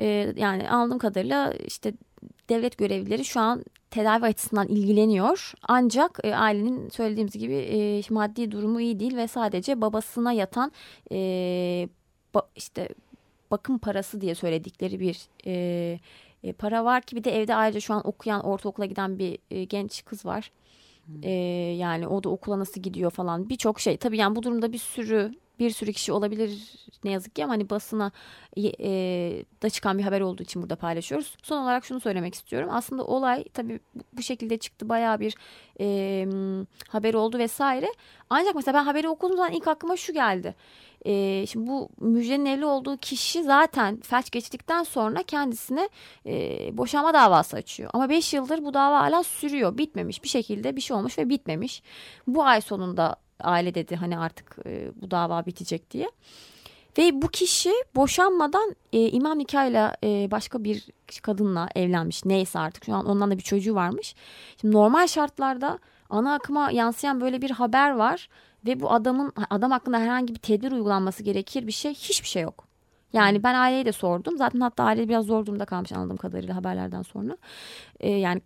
E, 0.00 0.34
yani 0.36 0.70
anladığım 0.70 0.98
kadarıyla 0.98 1.52
işte 1.52 1.94
devlet 2.48 2.78
görevlileri 2.78 3.24
şu 3.24 3.40
an 3.40 3.64
tedavi 3.90 4.24
açısından 4.24 4.68
ilgileniyor. 4.68 5.52
Ancak 5.62 6.18
e, 6.24 6.34
ailenin 6.34 6.88
söylediğimiz 6.88 7.32
gibi 7.32 7.54
e, 7.54 8.02
maddi 8.10 8.50
durumu 8.50 8.80
iyi 8.80 9.00
değil 9.00 9.16
ve 9.16 9.28
sadece 9.28 9.80
babasına 9.80 10.32
yatan 10.32 10.72
e, 11.12 11.88
ba, 12.34 12.42
işte 12.56 12.88
bakım 13.50 13.78
parası 13.78 14.20
diye 14.20 14.34
söyledikleri 14.34 15.00
bir 15.00 15.28
e, 15.46 15.98
e, 16.44 16.52
para 16.52 16.84
var 16.84 17.02
ki 17.02 17.16
bir 17.16 17.24
de 17.24 17.36
evde 17.40 17.54
ayrıca 17.54 17.80
şu 17.80 17.94
an 17.94 18.06
okuyan 18.06 18.44
ortaokula 18.44 18.86
giden 18.86 19.18
bir 19.18 19.38
e, 19.50 19.64
genç 19.64 20.04
kız 20.04 20.26
var. 20.26 20.50
E, 21.22 21.30
yani 21.78 22.06
o 22.06 22.24
da 22.24 22.28
okula 22.28 22.58
nasıl 22.58 22.80
gidiyor 22.80 23.10
falan 23.10 23.48
birçok 23.48 23.80
şey. 23.80 23.96
Tabii 23.96 24.16
yani 24.16 24.36
bu 24.36 24.42
durumda 24.42 24.72
bir 24.72 24.78
sürü 24.78 25.32
bir 25.60 25.70
sürü 25.70 25.92
kişi 25.92 26.12
olabilir 26.12 26.74
ne 27.04 27.10
yazık 27.10 27.36
ki 27.36 27.44
ama 27.44 27.52
hani 27.52 27.70
basına 27.70 28.12
e, 28.56 29.44
da 29.62 29.70
çıkan 29.70 29.98
bir 29.98 30.02
haber 30.02 30.20
olduğu 30.20 30.42
için 30.42 30.62
burada 30.62 30.76
paylaşıyoruz. 30.76 31.36
Son 31.42 31.62
olarak 31.62 31.84
şunu 31.84 32.00
söylemek 32.00 32.34
istiyorum. 32.34 32.68
Aslında 32.72 33.04
olay 33.04 33.44
tabii 33.44 33.80
bu 34.12 34.22
şekilde 34.22 34.58
çıktı 34.58 34.88
bayağı 34.88 35.20
bir 35.20 35.34
e, 35.80 36.26
haber 36.88 37.14
oldu 37.14 37.38
vesaire. 37.38 37.86
Ancak 38.30 38.54
mesela 38.54 38.78
ben 38.78 38.84
haberi 38.84 39.08
okuduğum 39.08 39.36
zaman 39.36 39.52
ilk 39.52 39.68
aklıma 39.68 39.96
şu 39.96 40.12
geldi. 40.12 40.54
E, 41.06 41.46
şimdi 41.46 41.66
bu 41.66 41.88
müjdenin 42.00 42.46
evli 42.46 42.64
olduğu 42.64 42.96
kişi 42.96 43.42
zaten 43.42 44.00
felç 44.00 44.30
geçtikten 44.30 44.82
sonra 44.82 45.22
kendisine 45.22 45.88
e, 46.26 46.32
boşanma 46.76 47.14
davası 47.14 47.56
açıyor. 47.56 47.90
Ama 47.92 48.08
5 48.08 48.34
yıldır 48.34 48.64
bu 48.64 48.74
dava 48.74 49.00
hala 49.00 49.22
sürüyor. 49.22 49.78
Bitmemiş 49.78 50.22
bir 50.22 50.28
şekilde 50.28 50.76
bir 50.76 50.80
şey 50.80 50.96
olmuş 50.96 51.18
ve 51.18 51.28
bitmemiş. 51.28 51.82
Bu 52.26 52.44
ay 52.44 52.60
sonunda 52.60 53.16
aile 53.40 53.74
dedi 53.74 53.96
hani 53.96 54.18
artık 54.18 54.56
e, 54.66 54.90
bu 55.02 55.10
dava 55.10 55.46
bitecek 55.46 55.90
diye. 55.90 56.10
Ve 56.98 57.22
bu 57.22 57.28
kişi 57.28 57.72
boşanmadan 57.94 58.76
e, 58.92 59.08
imam 59.08 59.38
nikahıyla 59.38 59.96
e, 60.04 60.30
başka 60.30 60.64
bir 60.64 60.86
kadınla 61.22 61.68
evlenmiş. 61.74 62.24
Neyse 62.24 62.58
artık 62.58 62.84
şu 62.84 62.94
an 62.94 63.06
ondan 63.06 63.30
da 63.30 63.36
bir 63.38 63.42
çocuğu 63.42 63.74
varmış. 63.74 64.14
Şimdi 64.60 64.74
normal 64.74 65.06
şartlarda 65.06 65.78
ana 66.10 66.34
akıma 66.34 66.70
yansıyan 66.70 67.20
böyle 67.20 67.42
bir 67.42 67.50
haber 67.50 67.90
var 67.90 68.28
ve 68.66 68.80
bu 68.80 68.92
adamın 68.92 69.32
adam 69.50 69.70
hakkında 69.70 69.98
herhangi 69.98 70.34
bir 70.34 70.38
tedbir 70.38 70.72
uygulanması 70.72 71.22
gerekir 71.22 71.66
bir 71.66 71.72
şey 71.72 71.94
hiçbir 71.94 72.28
şey 72.28 72.42
yok. 72.42 72.70
Yani 73.12 73.42
ben 73.42 73.54
aileye 73.54 73.84
de 73.86 73.92
sordum. 73.92 74.38
Zaten 74.38 74.60
hatta 74.60 74.84
aile 74.84 75.08
biraz 75.08 75.26
zor 75.26 75.46
durumda 75.46 75.64
kalmış 75.64 75.92
anladığım 75.92 76.16
kadarıyla 76.16 76.56
haberlerden 76.56 77.02
sonra. 77.02 77.36
Ee, 78.00 78.10
yani 78.10 78.42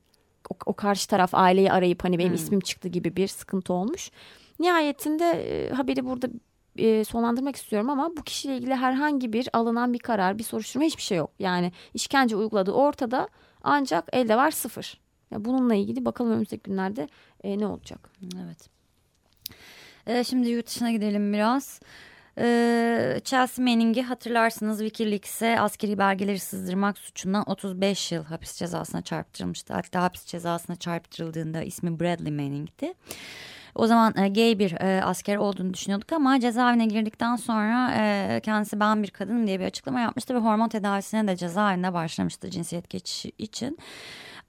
o, 0.50 0.54
o 0.66 0.72
karşı 0.72 1.08
taraf 1.08 1.34
aileyi 1.34 1.72
arayıp 1.72 2.04
hani 2.04 2.18
benim 2.18 2.28
hmm. 2.28 2.34
ismim 2.34 2.60
çıktı 2.60 2.88
gibi 2.88 3.16
bir 3.16 3.28
sıkıntı 3.28 3.72
olmuş. 3.72 4.10
Nihayetinde 4.58 5.24
e, 5.24 5.70
haberi 5.70 6.04
burada 6.04 6.28
e, 6.76 7.04
sonlandırmak 7.04 7.56
istiyorum 7.56 7.90
ama 7.90 8.16
bu 8.16 8.22
kişiyle 8.22 8.56
ilgili 8.56 8.74
herhangi 8.74 9.32
bir 9.32 9.48
alınan 9.52 9.92
bir 9.92 9.98
karar, 9.98 10.38
bir 10.38 10.44
soruşturma 10.44 10.86
hiçbir 10.86 11.02
şey 11.02 11.18
yok. 11.18 11.30
Yani 11.38 11.72
işkence 11.94 12.36
uyguladığı 12.36 12.72
ortada 12.72 13.28
ancak 13.62 14.08
elde 14.12 14.36
var 14.36 14.50
sıfır. 14.50 15.00
Yani 15.30 15.44
bununla 15.44 15.74
ilgili 15.74 16.04
bakalım 16.04 16.30
önümüzdeki 16.30 16.62
günlerde 16.62 17.08
e, 17.44 17.58
ne 17.58 17.66
olacak. 17.66 18.10
Evet. 18.44 18.73
E, 20.06 20.24
şimdi 20.24 20.48
yurt 20.48 20.66
dışına 20.66 20.90
gidelim 20.90 21.32
biraz. 21.32 21.80
Ee, 22.38 23.20
Chelsea 23.24 23.64
Manning'i 23.64 24.02
hatırlarsınız 24.02 24.78
Wikileaks'e 24.78 25.60
askeri 25.60 25.98
belgeleri 25.98 26.38
sızdırmak 26.38 26.98
suçundan 26.98 27.50
35 27.50 28.12
yıl 28.12 28.24
hapis 28.24 28.56
cezasına 28.56 29.02
çarptırılmıştı. 29.02 29.74
Hatta 29.74 30.02
hapis 30.02 30.24
cezasına 30.24 30.76
çarptırıldığında 30.76 31.62
ismi 31.62 32.00
Bradley 32.00 32.32
Manning'ti. 32.32 32.94
O 33.74 33.86
zaman 33.86 34.14
e, 34.16 34.28
gay 34.28 34.58
bir 34.58 34.72
e, 34.72 35.04
asker 35.04 35.36
olduğunu 35.36 35.74
düşünüyorduk 35.74 36.12
ama 36.12 36.40
cezaevine 36.40 36.86
girdikten 36.86 37.36
sonra 37.36 37.94
e, 37.98 38.40
kendisi 38.40 38.80
ben 38.80 39.02
bir 39.02 39.10
kadınım 39.10 39.46
diye 39.46 39.60
bir 39.60 39.64
açıklama 39.64 40.00
yapmıştı 40.00 40.34
ve 40.34 40.38
hormon 40.38 40.68
tedavisine 40.68 41.28
de 41.28 41.36
cezaevinde 41.36 41.92
başlamıştı 41.92 42.50
cinsiyet 42.50 42.90
geçişi 42.90 43.32
için. 43.38 43.78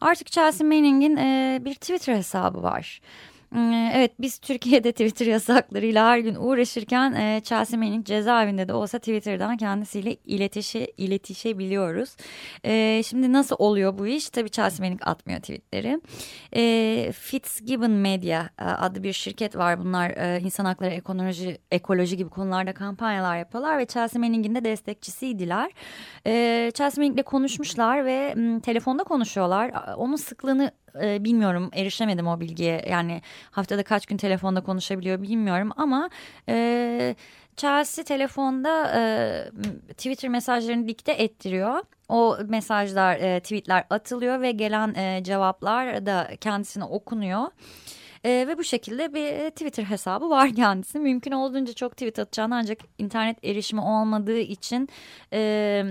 Artık 0.02 0.32
Chelsea 0.32 0.68
Manning'in 0.68 1.18
e, 1.18 1.60
bir 1.66 1.74
Twitter 1.76 2.16
hesabı 2.16 2.64
var. 2.64 3.02
Hmm, 3.50 3.74
evet 3.74 4.12
biz 4.20 4.40
Türkiye'de 4.40 4.92
Twitter 4.92 5.26
yasaklarıyla 5.26 6.08
her 6.08 6.18
gün 6.18 6.36
uğraşırken 6.36 7.14
e, 7.14 7.42
Chelsea 7.44 7.80
Manning 7.80 8.06
cezaevinde 8.06 8.68
de 8.68 8.74
olsa 8.74 9.00
Twitter'dan 9.00 9.58
kendisiyle 9.58 10.16
iletişe, 10.26 10.88
iletişebiliyoruz. 10.98 12.16
E, 12.66 13.04
şimdi 13.06 13.34
nasıl 13.34 13.56
oluyor 13.60 13.98
bu 13.98 14.08
iş? 14.08 14.30
Tabii 14.30 14.50
Chelsea 14.50 14.86
Manning 14.86 15.02
atmıyor 15.08 15.40
tweetleri. 15.40 16.02
E, 16.56 17.12
Fitzgibbon 17.12 17.92
Media 17.92 18.44
e, 18.60 18.64
adlı 18.64 19.04
bir 19.04 19.14
şirket 19.14 19.56
var. 19.56 19.80
Bunlar 19.80 20.10
e, 20.10 20.42
insan 20.42 20.66
hakları, 20.66 20.92
ekoloji, 20.92 21.58
ekoloji 21.72 22.18
gibi 22.18 22.30
konularda 22.30 22.74
kampanyalar 22.74 23.38
yapıyorlar 23.38 23.78
ve 23.78 23.86
Chelsea 23.86 24.20
Manning'in 24.22 24.56
de 24.56 24.66
destekçisiydiler. 24.66 25.72
Chelsea 26.72 27.04
Manning'le 27.04 27.24
konuşmuşlar 27.24 28.06
ve 28.06 28.36
telefonda 28.64 29.04
konuşuyorlar. 29.04 29.72
Onun 29.98 30.16
sıklığını 30.16 30.72
e, 31.04 31.24
bilmiyorum 31.24 31.70
erişemedim 31.74 32.28
o 32.28 32.40
bilgiye 32.40 32.86
yani 32.90 33.22
haftada 33.52 33.84
kaç 33.84 34.06
gün 34.06 34.18
telefonda 34.18 34.62
konuşabiliyor 34.62 35.22
bilmiyorum 35.22 35.72
ama 35.78 36.10
e, 36.50 37.16
Chelsea 37.58 38.06
telefonda 38.06 38.92
e, 38.96 39.04
Twitter 39.94 40.30
mesajlarını 40.30 40.88
dikte 40.88 41.12
ettiriyor. 41.12 41.80
O 42.10 42.38
mesajlar, 42.48 43.16
e, 43.16 43.40
tweetler 43.40 43.86
atılıyor 43.90 44.42
ve 44.42 44.52
gelen 44.52 44.96
e, 44.96 45.24
cevaplar 45.24 46.06
da 46.06 46.30
kendisine 46.42 46.84
okunuyor. 46.84 47.48
E, 48.26 48.30
ve 48.48 48.58
bu 48.58 48.64
şekilde 48.64 49.14
bir 49.14 49.50
Twitter 49.50 49.84
hesabı 49.84 50.30
var 50.30 50.54
kendisi. 50.56 51.00
Mümkün 51.00 51.32
olduğunca 51.32 51.74
çok 51.74 51.92
tweet 51.92 52.20
atacağını 52.20 52.56
ancak 52.56 52.80
internet 52.98 53.44
erişimi 53.44 53.82
olmadığı 53.82 54.40
için 54.40 54.90
e, 55.34 55.84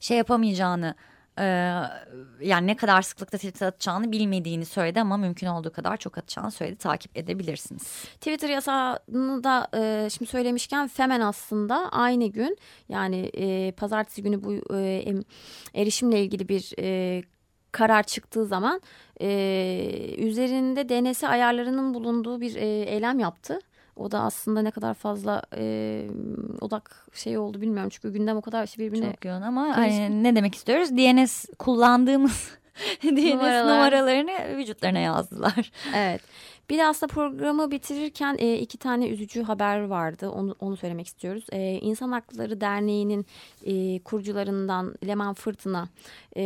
şey 0.00 0.16
yapamayacağını 0.16 0.94
ee, 1.38 1.82
yani 2.40 2.66
ne 2.66 2.76
kadar 2.76 3.02
sıklıkta 3.02 3.36
tweet 3.36 3.62
atacağını 3.62 4.12
bilmediğini 4.12 4.64
söyledi 4.64 5.00
ama 5.00 5.16
mümkün 5.16 5.46
olduğu 5.46 5.72
kadar 5.72 5.96
çok 5.96 6.18
atacağını 6.18 6.50
söyledi. 6.50 6.78
Takip 6.78 7.16
edebilirsiniz. 7.16 7.82
Twitter 8.14 8.48
yasağını 8.48 9.44
da 9.44 9.68
e, 9.74 10.10
şimdi 10.10 10.30
söylemişken 10.30 10.88
Femen 10.88 11.20
aslında 11.20 11.88
aynı 11.92 12.26
gün 12.26 12.58
yani 12.88 13.30
e, 13.34 13.72
pazartesi 13.72 14.22
günü 14.22 14.44
bu 14.44 14.74
e, 14.76 15.14
erişimle 15.74 16.22
ilgili 16.22 16.48
bir 16.48 16.72
e, 16.78 17.22
karar 17.72 18.02
çıktığı 18.02 18.46
zaman 18.46 18.80
e, 19.20 20.14
üzerinde 20.18 20.88
DNS 20.88 21.24
ayarlarının 21.24 21.94
bulunduğu 21.94 22.40
bir 22.40 22.56
e, 22.56 22.66
eylem 22.66 23.18
yaptı. 23.18 23.60
O 23.98 24.10
da 24.10 24.20
aslında 24.20 24.62
ne 24.62 24.70
kadar 24.70 24.94
fazla 24.94 25.42
e, 25.56 26.04
odak 26.60 27.06
şey 27.14 27.38
oldu 27.38 27.60
bilmiyorum. 27.60 27.90
Çünkü 27.90 28.12
gündem 28.12 28.36
o 28.36 28.42
kadar 28.42 28.66
şey 28.66 28.86
birbirine... 28.86 29.10
Çok 29.12 29.24
yoğun 29.24 29.42
ama 29.42 29.76
hani 29.76 30.22
ne 30.22 30.36
demek 30.36 30.54
istiyoruz? 30.54 30.90
DNS 30.90 31.44
kullandığımız 31.58 32.50
DNS 33.02 33.34
Numaralar. 33.34 33.76
numaralarını 33.76 34.56
vücutlarına 34.56 34.98
yazdılar. 34.98 35.72
Evet. 35.96 36.20
Bir 36.70 36.78
de 36.78 36.86
aslında 36.86 37.12
programı 37.12 37.70
bitirirken 37.70 38.36
e, 38.38 38.58
iki 38.58 38.78
tane 38.78 39.08
üzücü 39.08 39.42
haber 39.42 39.80
vardı. 39.80 40.30
Onu, 40.30 40.56
onu 40.60 40.76
söylemek 40.76 41.06
istiyoruz. 41.06 41.46
E, 41.52 41.78
İnsan 41.82 42.12
Hakları 42.12 42.60
Derneği'nin 42.60 43.26
e, 43.64 43.98
kurucularından 43.98 44.94
Leman 45.06 45.34
Fırtına 45.34 45.88
e, 46.36 46.42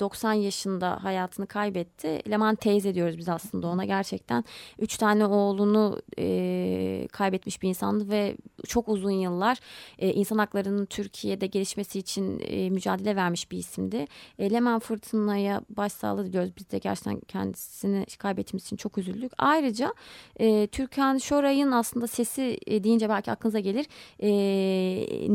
90 0.00 0.32
yaşında 0.32 1.04
hayatını 1.04 1.46
kaybetti. 1.46 2.22
Leman 2.30 2.54
teyze 2.54 2.94
diyoruz 2.94 3.18
biz 3.18 3.28
aslında 3.28 3.66
ona. 3.66 3.84
Gerçekten 3.84 4.44
üç 4.78 4.96
tane 4.96 5.26
oğlunu 5.26 6.00
e, 6.18 7.08
kaybetmiş 7.12 7.62
bir 7.62 7.68
insandı 7.68 8.10
ve 8.10 8.36
çok 8.68 8.88
uzun 8.88 9.10
yıllar 9.10 9.58
e, 9.98 10.12
insan 10.12 10.38
haklarının 10.38 10.86
Türkiye'de 10.86 11.46
gelişmesi 11.46 11.98
için 11.98 12.42
e, 12.46 12.70
mücadele 12.70 13.16
vermiş 13.16 13.50
bir 13.50 13.58
isimdi. 13.58 14.06
E, 14.38 14.50
Leman 14.50 14.78
Fırtına'ya 14.78 15.60
başsağlığı 15.68 16.26
diliyoruz. 16.26 16.52
Biz 16.56 16.70
de 16.70 16.78
gerçekten 16.78 17.20
kendisini 17.20 18.06
kaybettiğimiz 18.18 18.64
için 18.64 18.76
çok 18.76 18.98
üzüldük. 18.98 19.32
Ayrıca 19.38 19.55
e, 20.36 20.66
Türkan 20.66 21.18
Şoray'ın 21.18 21.72
aslında 21.72 22.06
sesi 22.06 22.58
e, 22.66 22.84
deyince 22.84 23.08
belki 23.08 23.32
aklınıza 23.32 23.60
gelir. 23.60 23.86
E, 24.20 24.28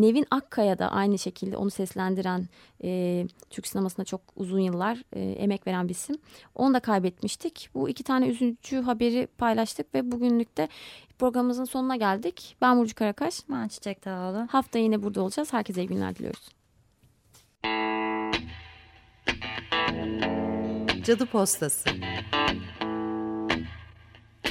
Nevin 0.02 0.26
Akkaya 0.32 0.80
da 0.80 0.92
aynı 0.92 1.18
şekilde 1.18 1.58
onu 1.58 1.70
seslendiren 1.70 2.48
e, 2.84 3.26
Türk 3.50 3.68
sinemasında 3.68 4.06
çok 4.06 4.22
uzun 4.36 4.60
yıllar 4.60 5.04
e, 5.14 5.22
emek 5.22 5.68
veren 5.68 5.88
bir 5.88 5.94
isim. 5.94 6.16
Onu 6.56 6.74
da 6.74 6.80
kaybetmiştik. 6.80 7.70
Bu 7.74 7.90
iki 7.90 8.04
tane 8.04 8.28
üzücü 8.28 8.82
haberi 8.82 9.28
paylaştık 9.38 9.96
ve 9.96 10.12
bugünlük 10.12 10.58
de 10.58 10.68
programımızın 11.20 11.66
sonuna 11.66 11.96
geldik. 11.96 12.56
Ben 12.62 12.78
Burcu 12.78 12.96
Karakaş. 12.96 13.40
Ben 13.50 13.68
Çiçek 13.68 14.06
Dağlı. 14.06 14.48
Hafta 14.52 14.80
yine 14.80 15.04
burada 15.04 15.22
olacağız. 15.22 15.54
Herkese 15.54 15.84
iyi 15.84 15.88
günler 15.88 16.16
diliyoruz. 16.16 16.50
Cadı 21.04 21.26
Postası 21.26 21.90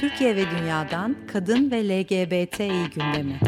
Türkiye 0.01 0.35
ve 0.35 0.51
dünyadan 0.51 1.15
kadın 1.33 1.71
ve 1.71 1.89
LGBTİ 1.89 2.89
gündemi. 2.95 3.39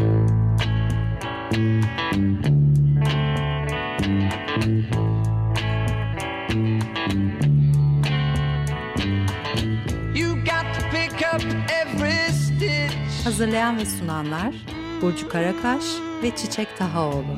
Hazırlayan 13.24 13.78
ve 13.78 13.86
sunanlar 13.86 14.54
Burcu 15.02 15.30
Karakaş 15.30 15.84
ve 16.24 16.36
Çiçek 16.36 16.78
Tahaoğlu. 16.78 17.38